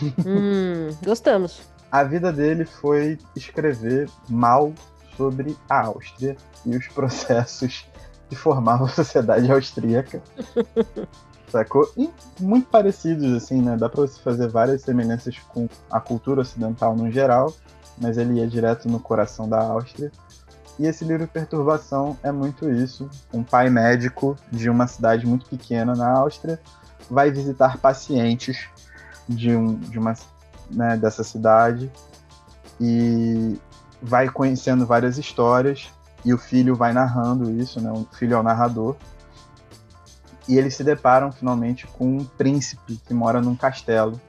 [0.24, 1.62] hum, gostamos.
[1.90, 4.72] A vida dele foi escrever mal
[5.16, 7.86] sobre a Áustria e os processos
[8.30, 10.22] que formavam a sociedade austríaca.
[11.50, 11.92] Sacou?
[11.96, 12.08] E
[12.38, 13.76] muito parecidos, assim, né?
[13.76, 17.52] Dá pra você fazer várias semelhanças com a cultura ocidental no geral,
[17.98, 20.12] mas ele ia direto no coração da Áustria.
[20.78, 23.10] E esse livro Perturbação é muito isso.
[23.34, 26.58] Um pai médico de uma cidade muito pequena na Áustria
[27.10, 28.68] vai visitar pacientes
[29.28, 30.14] de, um, de uma
[30.70, 31.90] né, dessa cidade
[32.80, 33.58] e
[34.00, 35.90] vai conhecendo várias histórias
[36.24, 37.90] e o filho vai narrando isso, né?
[37.90, 38.96] O filho é o narrador.
[40.48, 44.20] E eles se deparam finalmente com um príncipe que mora num castelo.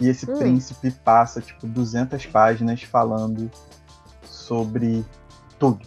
[0.00, 0.38] E esse Hum.
[0.38, 3.50] príncipe passa tipo 200 páginas falando
[4.24, 5.04] sobre
[5.58, 5.86] tudo.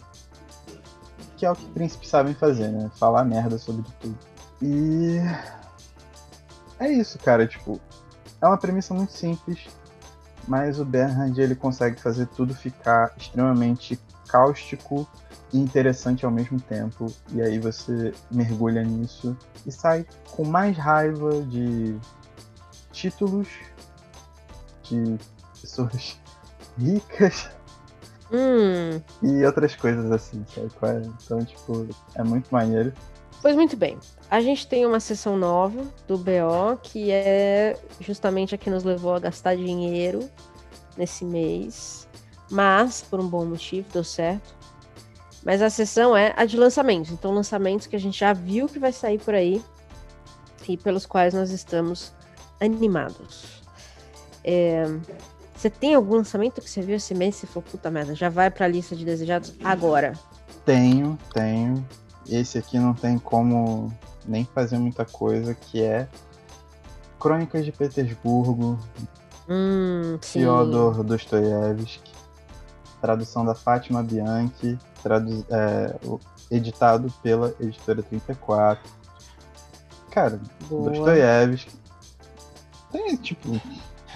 [1.36, 2.90] Que é o que príncipes sabem fazer, né?
[2.96, 4.18] Falar merda sobre tudo.
[4.60, 5.18] E
[6.80, 7.80] é isso, cara, tipo,
[8.40, 9.68] é uma premissa muito simples,
[10.48, 15.08] mas o Bernhard ele consegue fazer tudo ficar extremamente cáustico
[15.52, 17.06] e interessante ao mesmo tempo.
[17.32, 21.96] E aí você mergulha nisso e sai com mais raiva de
[22.92, 23.48] títulos
[24.82, 25.18] de
[25.60, 26.18] pessoas
[26.78, 27.50] ricas
[28.30, 30.68] Hum, e outras coisas assim, sabe?
[30.82, 31.02] é?
[31.24, 32.92] Então, tipo, é muito maneiro.
[33.40, 33.98] pois muito bem.
[34.30, 39.14] A gente tem uma sessão nova do BO, que é justamente a que nos levou
[39.14, 40.28] a gastar dinheiro
[40.96, 42.07] nesse mês.
[42.50, 44.54] Mas, por um bom motivo, deu certo.
[45.44, 47.10] Mas a sessão é a de lançamentos.
[47.10, 49.62] Então, lançamentos que a gente já viu que vai sair por aí
[50.68, 52.12] e pelos quais nós estamos
[52.60, 53.62] animados.
[54.44, 54.84] É,
[55.56, 58.28] Você tem algum lançamento que você viu esse mês e você falou, puta merda, já
[58.28, 60.12] vai pra lista de desejados agora?
[60.64, 61.86] Tenho, tenho.
[62.28, 63.92] Esse aqui não tem como
[64.26, 66.06] nem fazer muita coisa, que é
[67.18, 68.78] Crônicas de Petersburgo,
[69.48, 70.18] Hum.
[70.20, 72.12] Fyodor Dostoiévski,
[73.00, 75.96] tradução da Fátima Bianchi, tradu é,
[76.50, 78.90] editado pela editora 34.
[80.10, 80.90] Cara, Boa.
[80.90, 81.72] Dostoiévski.
[82.90, 83.60] Tem, tipo,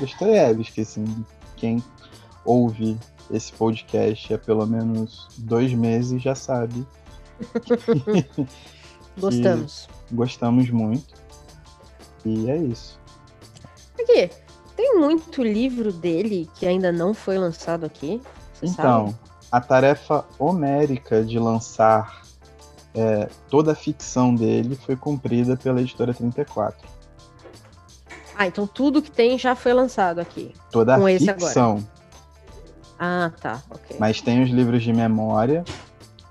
[0.00, 1.24] Dostoiévski, assim,
[1.56, 1.82] quem
[2.44, 2.98] ouve
[3.30, 6.86] esse podcast há pelo menos dois meses já sabe.
[9.18, 9.88] Gostamos.
[10.10, 11.14] Gostamos muito.
[12.24, 12.98] E é isso.
[14.00, 14.30] Aqui,
[14.76, 18.20] tem muito livro dele que ainda não foi lançado aqui.
[18.62, 19.18] Você Então, sabe?
[19.50, 22.22] a tarefa homérica de lançar
[22.94, 26.88] é, toda a ficção dele foi cumprida pela editora 34.
[28.36, 30.54] Ah, então tudo que tem já foi lançado aqui.
[30.70, 31.86] Toda a ficção.
[32.98, 33.96] Ah, tá, ok.
[33.98, 35.64] Mas tem os livros de memória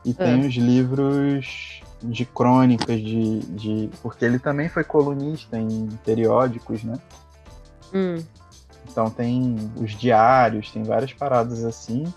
[0.06, 3.90] e tem os livros de crônicas, de, de.
[4.02, 6.98] Porque ele também foi colunista em periódicos, né?
[7.94, 8.24] Hum,
[8.92, 12.12] Então tem os diários, tem várias paradas assim,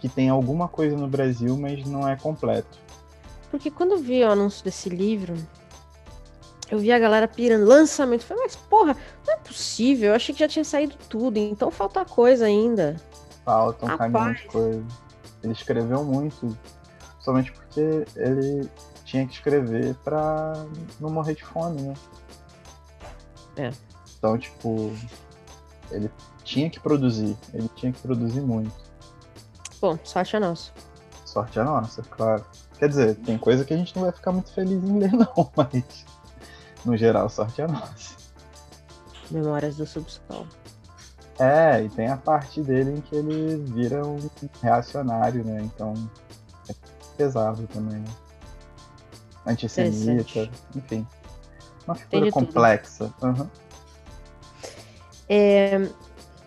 [0.00, 2.78] que tem alguma coisa no Brasil, mas não é completo.
[3.50, 5.34] porque quando eu vi o anúncio desse livro,
[6.70, 8.22] eu vi a galera pirando lançamento.
[8.22, 8.96] Eu falei, mas porra,
[9.26, 10.10] não é possível.
[10.10, 12.96] Eu achei que já tinha saído tudo, então falta coisa ainda.
[13.44, 14.52] Faltam um caminhão de Rapaz.
[14.52, 14.84] coisas.
[15.42, 16.56] Ele escreveu muito,
[17.18, 18.70] somente porque ele
[19.04, 20.52] tinha que escrever pra
[21.00, 21.94] não morrer de fome, né?
[23.56, 23.70] É.
[24.16, 24.92] Então, tipo,
[25.92, 26.10] ele
[26.44, 28.72] tinha que produzir, ele tinha que produzir muito.
[29.80, 30.72] Bom, sorte é nossa.
[31.24, 32.44] Sorte é nossa, claro.
[32.78, 35.50] Quer dizer, tem coisa que a gente não vai ficar muito feliz em ler, não,
[35.56, 36.04] mas
[36.84, 38.16] no geral, sorte é nossa.
[39.30, 40.46] Memórias do Subsol.
[41.38, 44.18] É, e tem a parte dele em que ele vira um
[44.62, 45.60] reacionário, né?
[45.62, 45.94] Então
[46.68, 46.74] é
[47.16, 47.98] pesado também.
[48.00, 48.08] né?
[49.46, 51.06] Antissemita, enfim.
[51.86, 52.52] Uma figura de tudo.
[55.32, 55.90] Aham.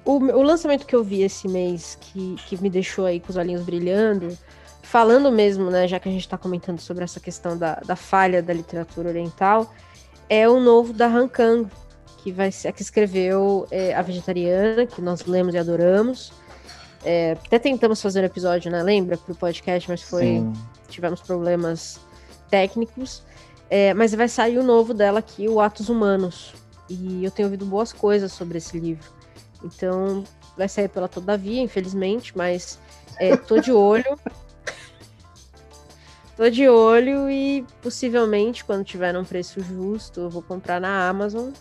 [0.06, 3.38] O, o lançamento que eu vi esse mês, que, que me deixou aí com os
[3.38, 4.38] olhinhos brilhando,
[4.84, 8.42] falando mesmo, né, já que a gente está comentando sobre essa questão da, da falha
[8.42, 9.74] da literatura oriental,
[10.30, 11.68] é o novo da Han Kang,
[12.20, 16.32] que vai ser, que escreveu é, A Vegetariana, que nós lemos e adoramos.
[17.04, 20.54] É, até tentamos fazer um episódio, né, lembra, pro podcast, mas foi Sim.
[20.88, 22.00] tivemos problemas
[22.52, 23.24] técnicos.
[23.72, 26.54] É, mas vai sair o novo dela aqui, o Atos Humanos.
[26.90, 29.10] E eu tenho ouvido boas coisas sobre esse livro.
[29.64, 30.24] Então,
[30.56, 32.80] vai sair pela Todavia, infelizmente, mas
[33.20, 34.18] é, tô de olho.
[36.38, 41.52] tô de olho e possivelmente, quando tiver num preço justo, eu vou comprar na Amazon.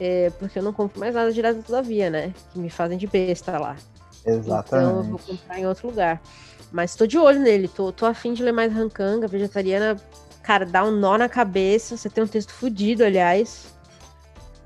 [0.00, 2.34] É, porque eu não compro mais nada direto da Todavia, né?
[2.52, 3.76] Que me fazem de besta lá.
[4.22, 5.26] Então eu vou Exatamente.
[5.26, 6.20] comprar em outro lugar.
[6.72, 9.96] Mas tô de olho nele, tô, tô afim de ler mais Rancanga, vegetariana.
[10.42, 11.96] Cara, dá um nó na cabeça.
[11.96, 13.66] Você tem um texto fudido, aliás,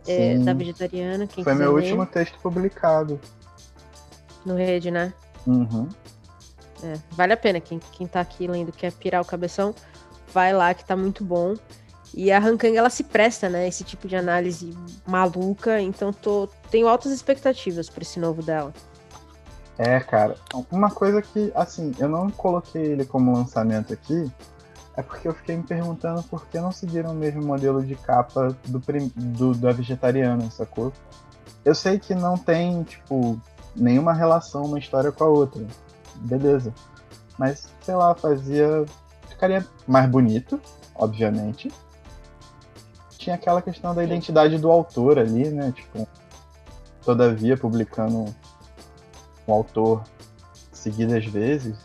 [0.07, 1.27] é, da vegetariana.
[1.27, 3.21] Quem Foi meu ler, último texto publicado.
[4.45, 5.13] no rede, né?
[5.47, 5.89] Uhum.
[6.83, 7.61] É, vale a pena.
[7.61, 9.75] Quem, quem tá aqui lendo quer pirar o cabeção,
[10.33, 11.55] vai lá que tá muito bom.
[12.15, 13.69] E a Rancanga, ela se presta, né?
[13.69, 14.77] Esse tipo de análise
[15.07, 15.81] maluca.
[15.81, 18.73] Então tô, tenho altas expectativas pra esse novo dela.
[19.79, 20.37] É, cara.
[20.71, 24.31] Uma coisa que, assim, eu não coloquei ele como lançamento aqui,
[24.97, 28.57] é porque eu fiquei me perguntando por que não seguiram o mesmo modelo de capa
[28.67, 28.81] do,
[29.15, 30.93] do- da vegetariana, sacou?
[31.65, 33.39] Eu sei que não tem, tipo,
[33.75, 35.67] nenhuma relação uma história com a outra.
[36.17, 36.73] Beleza.
[37.39, 38.85] Mas, sei lá, fazia.
[39.29, 40.59] Ficaria mais bonito,
[40.95, 41.71] obviamente.
[43.19, 45.73] Tinha aquela questão da identidade do autor ali, né?
[45.73, 46.09] Tipo,
[47.05, 48.35] todavia publicando
[49.47, 50.03] o autor
[50.73, 51.77] seguidas vezes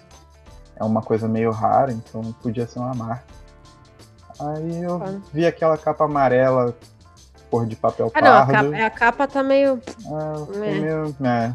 [0.82, 3.24] é uma coisa meio rara, então podia ser uma marca.
[4.40, 6.76] Aí eu vi aquela capa amarela,
[7.52, 8.72] cor de papel Ah, não, a pardo.
[8.72, 9.80] capa, a capa tá meio.
[10.08, 10.58] Ah, É.
[10.58, 11.16] meio.
[11.24, 11.54] é.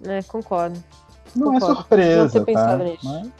[0.00, 0.82] né, concordo.
[1.34, 1.76] Não é Concordo.
[1.76, 2.44] surpresa, Não tá?
[2.44, 3.06] pensado nisso.
[3.08, 3.30] Mas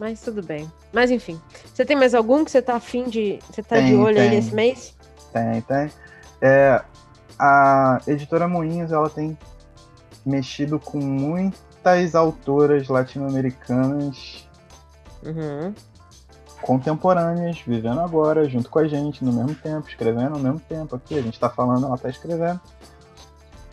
[0.00, 0.70] Mas tudo bem.
[0.92, 1.40] Mas enfim.
[1.72, 3.38] Você tem mais algum que você tá afim de.
[3.50, 4.38] Você tá de Tem, olho aí tem.
[4.38, 4.96] nesse mês?
[5.32, 5.90] tem, tem.
[6.40, 6.82] É,
[7.38, 9.36] a editora Moinhos ela tem
[10.24, 14.48] mexido com muitas autoras latino-americanas
[15.24, 15.72] Uhum.
[16.60, 21.18] contemporâneas, vivendo agora, junto com a gente, no mesmo tempo, escrevendo ao mesmo tempo aqui.
[21.18, 22.60] A gente tá falando, ela tá escrevendo.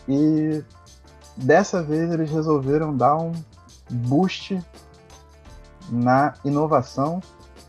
[0.08, 0.64] E
[1.36, 3.32] dessa vez eles resolveram dar um
[3.90, 4.60] boost
[5.88, 7.20] na inovação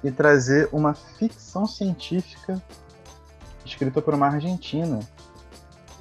[0.03, 2.61] e trazer uma ficção científica
[3.65, 4.99] escrita por uma argentina.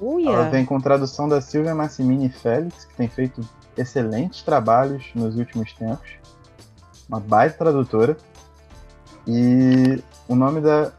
[0.01, 0.31] Uia!
[0.31, 3.47] Ela vem com tradução da Silvia Massimini Félix, que tem feito
[3.77, 6.09] excelentes trabalhos nos últimos tempos.
[7.07, 8.17] Uma baita tradutora.
[9.27, 10.91] E o nome da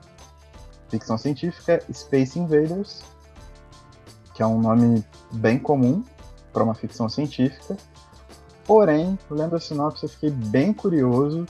[0.88, 3.02] ficção científica é Space Invaders,
[4.34, 6.04] que é um nome bem comum
[6.52, 7.76] para uma ficção científica.
[8.64, 11.44] Porém, lendo a sinopse, eu fiquei bem curioso.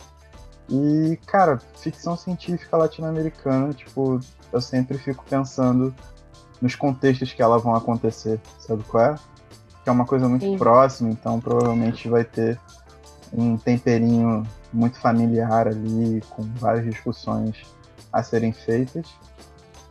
[0.70, 4.18] E, cara, ficção científica latino-americana, tipo,
[4.50, 5.94] eu sempre fico pensando
[6.62, 9.14] nos contextos que elas vão acontecer, sabe qual é?
[9.82, 10.56] Que é uma coisa muito Sim.
[10.56, 12.58] próxima, então provavelmente vai ter
[13.32, 17.66] um temperinho muito familiar ali, com várias discussões
[18.12, 19.08] a serem feitas.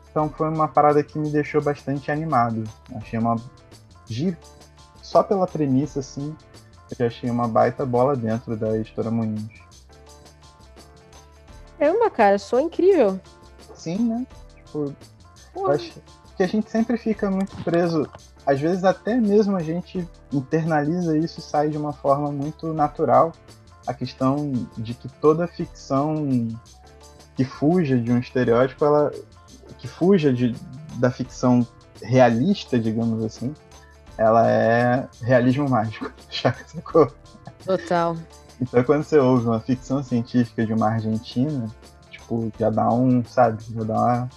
[0.10, 2.64] Então foi uma parada que me deixou bastante animado.
[2.96, 3.36] Achei uma.
[5.02, 6.36] Só pela premissa, assim,
[6.90, 9.62] eu já achei uma baita bola dentro da editora Moinhos.
[11.80, 13.20] É uma cara, sou incrível.
[13.74, 14.28] Sim, né?
[14.56, 14.96] Tipo,
[15.70, 16.00] acho
[16.42, 18.10] que a gente sempre fica muito preso.
[18.46, 23.32] Às vezes até mesmo a gente internaliza isso e sai de uma forma muito natural.
[23.86, 26.48] A questão de que toda ficção
[27.36, 29.12] que fuja de um estereótipo, ela
[29.78, 30.56] que fuja de,
[30.98, 31.66] da ficção
[32.02, 33.54] realista, digamos assim,
[34.18, 36.12] ela é realismo mágico.
[36.66, 37.12] Sacou?
[37.64, 38.18] Total.
[38.60, 41.68] Então quando você ouve uma ficção científica de uma Argentina,
[42.10, 44.30] tipo, já dá um, sabe, já dá uma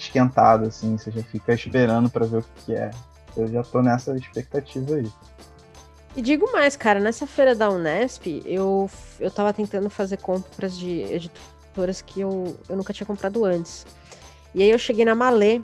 [0.00, 2.90] esquentada, assim, você já fica esperando para ver o que é.
[3.36, 5.10] Eu já tô nessa expectativa aí.
[6.16, 8.90] E digo mais, cara, nessa feira da Unesp, eu,
[9.20, 13.86] eu tava tentando fazer compras de editoras que eu, eu nunca tinha comprado antes.
[14.52, 15.60] E aí eu cheguei na Malê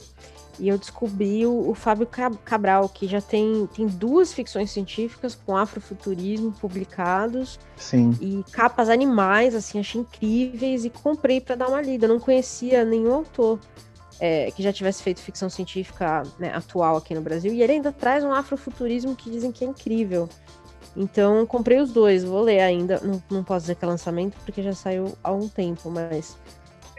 [0.57, 2.07] e eu descobri o, o, Fábio
[2.45, 7.59] Cabral, que já tem, tem duas ficções científicas com afrofuturismo publicados.
[7.75, 8.17] Sim.
[8.21, 12.07] E capas animais, assim, achei incríveis e comprei para dar uma lida.
[12.07, 13.59] não conhecia nenhum autor
[14.19, 17.53] é, que já tivesse feito ficção científica né, atual aqui no Brasil.
[17.53, 20.27] E ele ainda traz um afrofuturismo que dizem que é incrível.
[20.95, 22.99] Então, comprei os dois, vou ler ainda.
[23.03, 26.37] Não, não posso dizer que é lançamento, porque já saiu há algum tempo, mas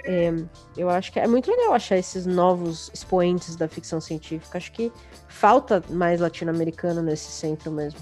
[0.04, 0.32] é,
[0.76, 4.56] eu acho que é muito legal achar esses novos expoentes da ficção científica.
[4.56, 4.92] Acho que
[5.26, 7.98] falta mais latino-americano nesse centro mesmo.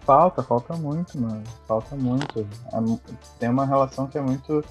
[0.00, 1.42] Falta, falta muito, mano.
[1.66, 2.40] Falta muito.
[2.40, 4.64] É, tem uma relação que é muito.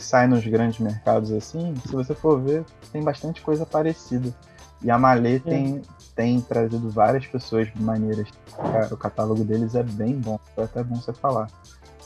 [0.00, 1.74] Que sai nos grandes mercados assim.
[1.86, 4.34] Se você for ver, tem bastante coisa parecida.
[4.82, 5.82] E a Malê tem,
[6.16, 8.26] tem trazido várias pessoas maneiras.
[8.56, 10.40] Cara, o catálogo deles é bem bom.
[10.56, 11.48] É até bom você falar.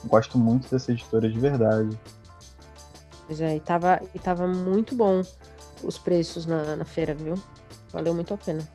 [0.06, 1.96] Gosto muito dessa editora de verdade.
[3.28, 5.22] Pois é, e tava, e tava muito bom
[5.84, 7.36] os preços na, na feira, viu?
[7.92, 8.68] Valeu muito a pena.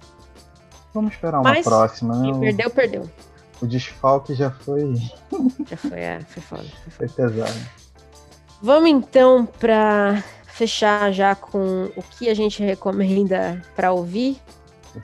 [0.93, 2.31] Vamos esperar uma Mas, próxima, né?
[2.31, 3.09] Quem perdeu, perdeu.
[3.61, 4.95] O desfalque já foi.
[5.69, 6.63] Já foi, é, foi foda.
[6.87, 7.79] Foi, foi pesado.
[8.61, 14.37] Vamos então para fechar já com o que a gente recomenda para ouvir.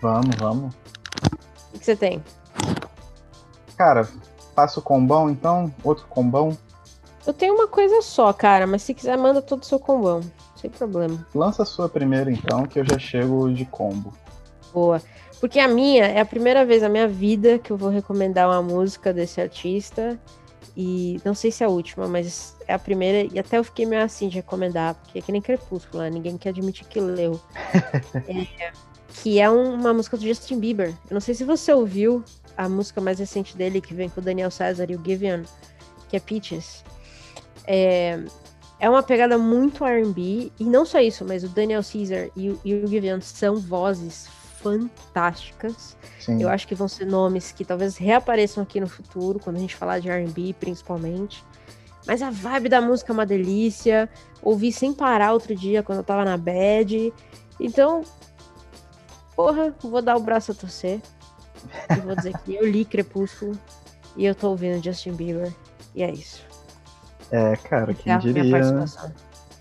[0.02, 0.76] Vamos, vamos.
[1.74, 2.22] O que você tem?
[3.78, 4.08] Cara,
[4.54, 5.74] faço combão então?
[5.84, 6.58] Outro combão?
[7.26, 10.22] Eu tenho uma coisa só, cara, mas se quiser, manda todo o seu combão.
[10.56, 11.26] Sem problema.
[11.34, 14.14] Lança a sua primeiro, então, que eu já chego de combo.
[14.74, 15.02] Boa.
[15.40, 18.62] Porque a minha é a primeira vez na minha vida que eu vou recomendar uma
[18.62, 20.20] música desse artista.
[20.76, 23.30] E não sei se é a última, mas é a primeira.
[23.34, 26.10] E até eu fiquei meio assim de recomendar, porque é que nem Crepúsculo, né?
[26.10, 27.40] Ninguém quer admitir que leu.
[28.28, 28.72] é,
[29.22, 30.90] que é uma música do Justin Bieber.
[31.10, 32.24] Eu não sei se você ouviu
[32.58, 35.44] a música mais recente dele, que vem com o Daniel César e o Givian,
[36.10, 36.84] que é Peaches.
[37.66, 38.20] É,
[38.80, 42.60] é uma pegada muito R&B, e não só isso, mas o Daniel Caesar e o,
[42.64, 44.28] e o Givian são vozes
[44.66, 45.96] fantásticas.
[46.20, 46.42] Sim.
[46.42, 49.76] Eu acho que vão ser nomes que talvez reapareçam aqui no futuro, quando a gente
[49.76, 51.44] falar de R&B, principalmente.
[52.08, 54.10] Mas a vibe da música é uma delícia.
[54.42, 57.14] Ouvi sem parar outro dia, quando eu tava na bed.
[57.60, 58.02] Então,
[59.36, 61.00] porra, vou dar o braço a torcer.
[61.92, 63.58] E vou dizer que eu li Crepúsculo
[64.18, 65.54] e eu tô ouvindo Justin Bieber.
[65.94, 66.44] E é isso.
[67.32, 68.44] É, cara, quem é diria.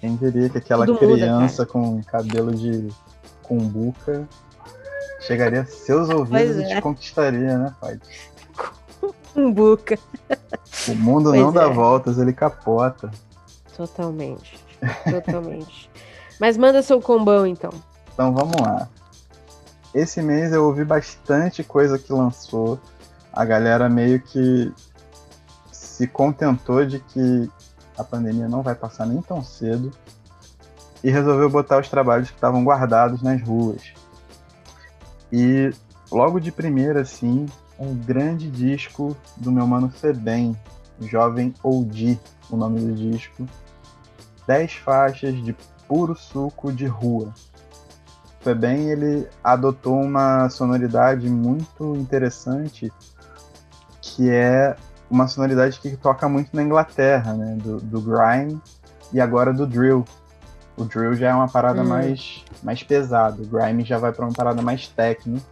[0.00, 2.88] Quem diria que aquela criança muda, com cabelo de
[3.42, 4.28] cumbuca
[5.26, 6.62] chegaria a seus ouvidos é.
[6.62, 7.98] e te conquistaria, né, pai?
[9.34, 9.98] Cumbuca.
[10.88, 11.70] O mundo pois não dá é.
[11.70, 13.10] voltas, ele capota.
[13.76, 14.64] Totalmente.
[15.10, 15.90] Totalmente.
[16.40, 17.70] Mas manda seu combão, então.
[18.12, 18.88] Então vamos lá.
[19.94, 22.78] Esse mês eu ouvi bastante coisa que lançou.
[23.32, 24.72] A galera meio que
[25.72, 27.50] se contentou de que
[27.96, 29.92] a pandemia não vai passar nem tão cedo
[31.02, 33.92] e resolveu botar os trabalhos que estavam guardados nas ruas.
[35.32, 35.70] E
[36.10, 37.46] logo de primeira, assim,
[37.78, 40.56] um grande disco do meu mano Febem,
[41.00, 42.18] Jovem OG,
[42.50, 43.46] o nome do disco.
[44.46, 45.56] Dez faixas de
[45.88, 47.32] puro suco de rua.
[48.40, 52.92] Febem, ele adotou uma sonoridade muito interessante,
[54.00, 54.76] que é
[55.10, 57.56] uma sonoridade que toca muito na Inglaterra, né?
[57.56, 58.60] Do, do grime
[59.12, 60.04] e agora do drill.
[60.76, 61.88] O drill já é uma parada hum.
[61.88, 65.44] mais, mais pesada, o grime já vai para uma parada mais técnica.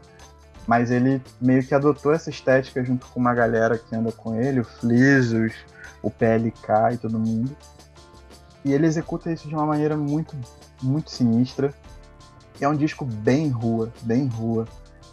[0.67, 4.61] Mas ele meio que adotou essa estética junto com uma galera que anda com ele,
[4.61, 5.53] o Flizzos,
[6.01, 7.57] o PLK e todo mundo.
[8.65, 10.37] E ele executa isso de uma maneira muito,
[10.81, 11.75] muito sinistra.
[12.61, 14.67] É um disco bem rua, bem rua.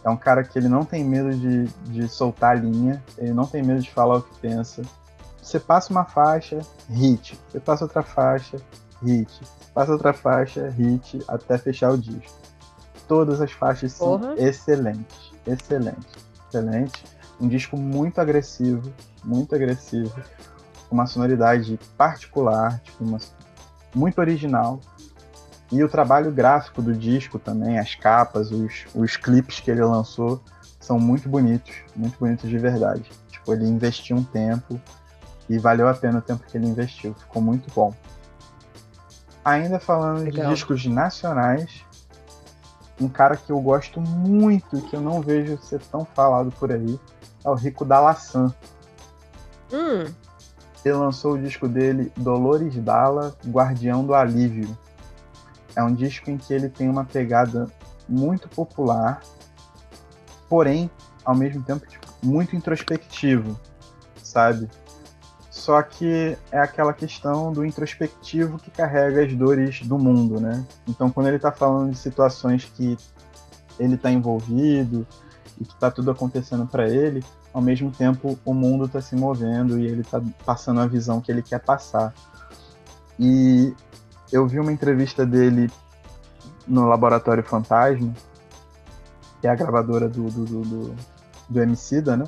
[0.04, 3.44] É um cara que ele não tem medo de, de soltar a linha, ele não
[3.44, 4.82] tem medo de falar o que pensa.
[5.42, 7.38] Você passa uma faixa, hit.
[7.50, 8.58] Você passa outra faixa,
[9.02, 9.40] hit.
[9.74, 12.38] Passa outra faixa, hit, até fechar o disco.
[13.06, 17.04] Todas as faixas são excelentes, excelentes, excelente.
[17.40, 18.92] Um disco muito agressivo,
[19.24, 20.14] muito agressivo,
[20.90, 23.18] uma sonoridade particular, tipo uma,
[23.94, 24.80] muito original.
[25.72, 30.42] E o trabalho gráfico do disco também, as capas, os, os clipes que ele lançou,
[30.80, 33.08] são muito bonitos, muito bonitos de verdade.
[33.28, 34.80] Tipo, ele investiu um tempo
[35.48, 37.94] e valeu a pena o tempo que ele investiu, ficou muito bom.
[39.50, 40.46] Ainda falando Legal.
[40.46, 41.84] de discos nacionais,
[43.00, 46.70] um cara que eu gosto muito e que eu não vejo ser tão falado por
[46.70, 47.00] aí
[47.44, 48.54] é o Rico Dalassan.
[49.72, 50.12] Hum.
[50.84, 54.76] Ele lançou o disco dele, Dolores Dalla, Guardião do Alívio.
[55.74, 57.66] É um disco em que ele tem uma pegada
[58.08, 59.20] muito popular,
[60.48, 60.88] porém,
[61.24, 63.58] ao mesmo tempo, tipo, muito introspectivo,
[64.22, 64.68] sabe?
[65.70, 70.66] Só que é aquela questão do introspectivo que carrega as dores do mundo, né?
[70.88, 72.98] Então, quando ele está falando de situações que
[73.78, 75.06] ele está envolvido
[75.60, 79.78] e que está tudo acontecendo para ele, ao mesmo tempo o mundo está se movendo
[79.78, 82.12] e ele está passando a visão que ele quer passar.
[83.16, 83.72] E
[84.32, 85.70] eu vi uma entrevista dele
[86.66, 88.12] no Laboratório Fantasma,
[89.40, 90.96] que é a gravadora do, do, do, do,
[91.48, 92.24] do né?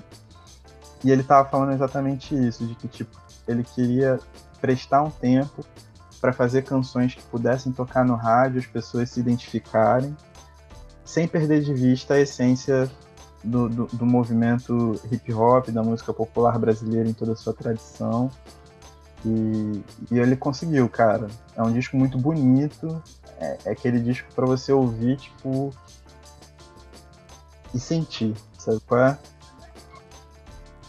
[1.05, 4.18] E ele estava falando exatamente isso, de que tipo, ele queria
[4.61, 5.64] prestar um tempo
[6.20, 10.16] para fazer canções que pudessem tocar no rádio, as pessoas se identificarem,
[11.05, 12.88] sem perder de vista a essência
[13.43, 18.30] do, do, do, movimento hip hop, da música popular brasileira em toda a sua tradição.
[19.24, 21.26] E, e ele conseguiu, cara.
[21.57, 23.03] É um disco muito bonito.
[23.38, 25.72] É, é aquele disco para você ouvir, tipo.
[27.74, 29.18] e sentir, sabe qual é?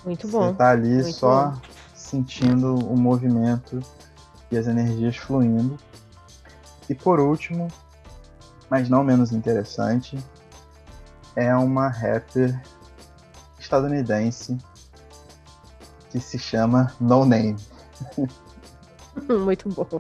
[0.06, 0.50] Muito bom.
[0.50, 1.62] Você tá ali muito só bom.
[2.14, 3.80] Sentindo o movimento
[4.52, 5.80] e as energias fluindo.
[6.88, 7.70] E por último,
[8.70, 10.24] mas não menos interessante,
[11.36, 12.62] é uma rapper
[13.60, 14.56] estadunidense
[16.12, 17.56] que se chama No Name.
[19.28, 20.00] Muito bom.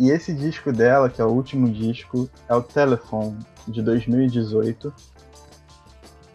[0.00, 3.38] E esse disco dela, que é o último disco, é o Telephone,
[3.68, 4.92] de 2018.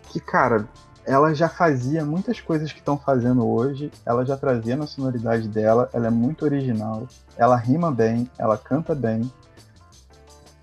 [0.10, 0.66] Que, cara,
[1.06, 5.90] ela já fazia muitas coisas que estão fazendo hoje, ela já trazia na sonoridade dela,
[5.94, 9.32] ela é muito original, ela rima bem, ela canta bem.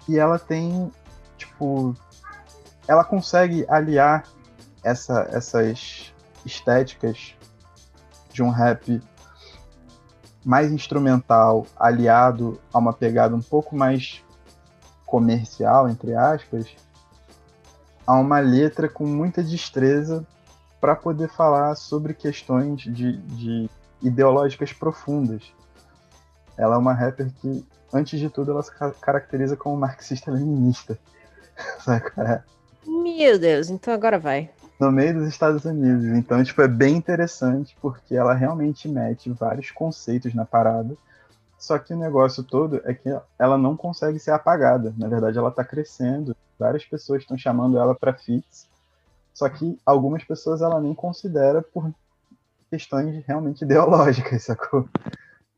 [0.08, 0.90] E ela tem,
[1.36, 1.94] tipo,
[2.86, 4.24] ela consegue aliar
[4.82, 6.12] essa, essas
[6.46, 7.34] estéticas
[8.32, 9.02] de um rap
[10.44, 14.24] mais instrumental, aliado a uma pegada um pouco mais
[15.04, 16.68] comercial, entre aspas,
[18.08, 20.26] a uma letra com muita destreza
[20.80, 23.68] para poder falar sobre questões de, de,
[24.00, 25.52] ideológicas profundas.
[26.56, 30.98] Ela é uma rapper que, antes de tudo, ela se caracteriza como marxista-leninista.
[32.16, 32.40] É?
[32.86, 34.48] Meu Deus, então agora vai.
[34.78, 36.04] No meio dos Estados Unidos.
[36.04, 40.96] Então, tipo, é bem interessante porque ela realmente mete vários conceitos na parada.
[41.58, 44.94] Só que o negócio todo é que ela não consegue ser apagada.
[44.96, 46.36] Na verdade, ela tá crescendo.
[46.58, 48.68] Várias pessoas estão chamando ela para fits.
[49.32, 51.92] Só que algumas pessoas ela nem considera por
[52.70, 54.88] questões realmente ideológicas, sacou?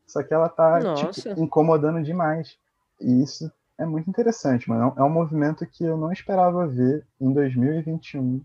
[0.05, 2.57] Só que ela tá tipo, incomodando demais.
[2.99, 4.93] E isso é muito interessante, mano.
[4.95, 8.43] É um movimento que eu não esperava ver em 2021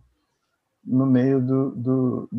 [0.84, 2.30] no meio do, do,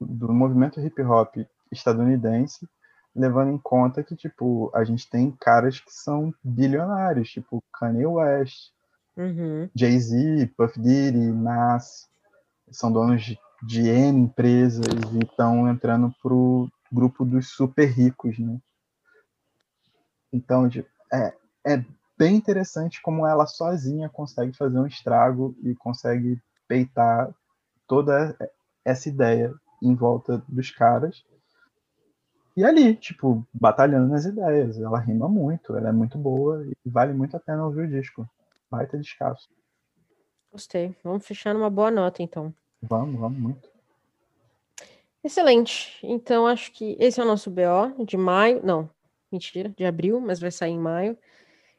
[0.00, 1.36] do movimento hip hop
[1.72, 2.68] estadunidense,
[3.14, 8.70] levando em conta que, tipo, a gente tem caras que são bilionários, tipo Kanye West,
[9.20, 9.70] uhum.
[9.74, 12.08] Jay-Z, Puff Diddy, Nas,
[12.70, 18.58] são donos de, de N empresas e estão entrando pro grupo dos super ricos, né?
[20.32, 20.68] Então,
[21.12, 21.34] é,
[21.66, 21.84] é
[22.18, 27.32] bem interessante como ela sozinha consegue fazer um estrago e consegue peitar
[27.86, 28.36] toda
[28.84, 29.52] essa ideia
[29.82, 31.24] em volta dos caras.
[32.56, 34.78] E ali, tipo, batalhando nas ideias.
[34.78, 38.28] Ela rima muito, ela é muito boa e vale muito a pena ouvir o disco.
[38.70, 39.48] Vai ter descasso.
[40.52, 40.96] Gostei.
[41.02, 42.54] Vamos fechar numa boa nota, então.
[42.82, 43.70] Vamos, vamos muito.
[45.22, 45.98] Excelente.
[46.02, 48.64] Então, acho que esse é o nosso BO de maio.
[48.64, 48.88] Não,
[49.30, 51.16] mentira, de abril, mas vai sair em maio.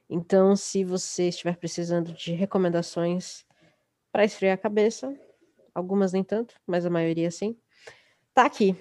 [0.10, 3.46] Então, se você estiver precisando de recomendações
[4.12, 5.18] para esfriar a cabeça,
[5.74, 7.58] algumas nem tanto, mas a maioria sim,
[8.34, 8.76] tá aqui.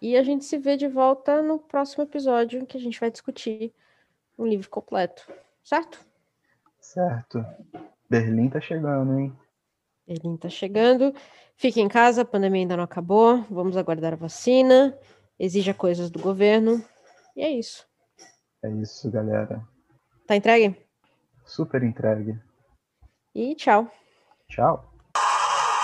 [0.00, 3.74] E a gente se vê de volta no próximo episódio que a gente vai discutir
[4.38, 5.30] um livro completo,
[5.62, 6.04] certo?
[6.82, 7.42] Certo.
[8.10, 9.38] Berlim tá chegando, hein?
[10.06, 11.14] Berlim tá chegando.
[11.56, 13.42] Fique em casa, a pandemia ainda não acabou.
[13.48, 14.98] Vamos aguardar a vacina.
[15.38, 16.84] Exija coisas do governo.
[17.36, 17.86] E é isso.
[18.62, 19.66] É isso, galera.
[20.26, 20.76] Tá entregue?
[21.46, 22.38] Super entregue.
[23.34, 23.90] E tchau.
[24.48, 24.92] Tchau.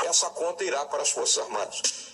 [0.05, 2.08] Essa conta irá para as Forças Armadas.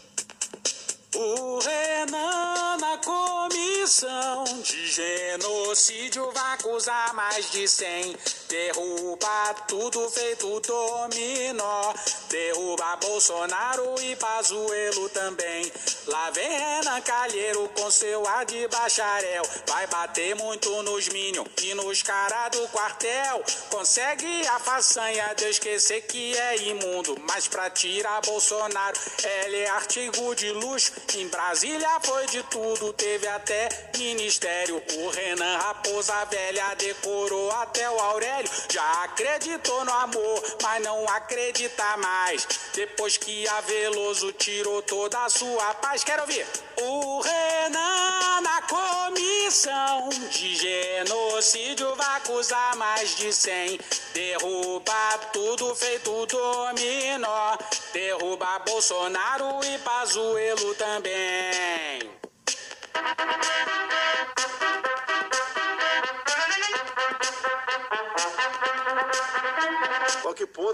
[1.16, 8.16] O Renan na comissão de genocídio vai acusar mais de cem.
[8.48, 11.94] Derruba tudo feito dominó.
[12.28, 15.70] Derruba Bolsonaro e Pazuelo também.
[16.08, 19.44] Lá vem Renan Calheiro com seu ar de bacharel.
[19.68, 23.44] Vai bater muito nos Minion e nos caras do quartel.
[23.70, 27.16] Consegue a façanha de esquecer que é imundo.
[27.28, 31.03] Mas pra tirar Bolsonaro, ele é artigo de luxo.
[31.12, 34.82] Em Brasília foi de tudo, teve até ministério.
[34.96, 38.50] O Renan Raposa Velha decorou até o Aurélio.
[38.68, 42.48] Já acreditou no amor, mas não acredita mais.
[42.74, 46.44] Depois que a Veloso tirou toda a sua paz, quero ouvir.
[46.82, 53.78] O Renan na comissão de genocídio vai acusar mais de cem.
[54.12, 57.56] Derruba tudo feito dominó.
[57.92, 60.93] Derruba Bolsonaro e Pazuelo também.
[70.22, 70.72] Qual que ponto?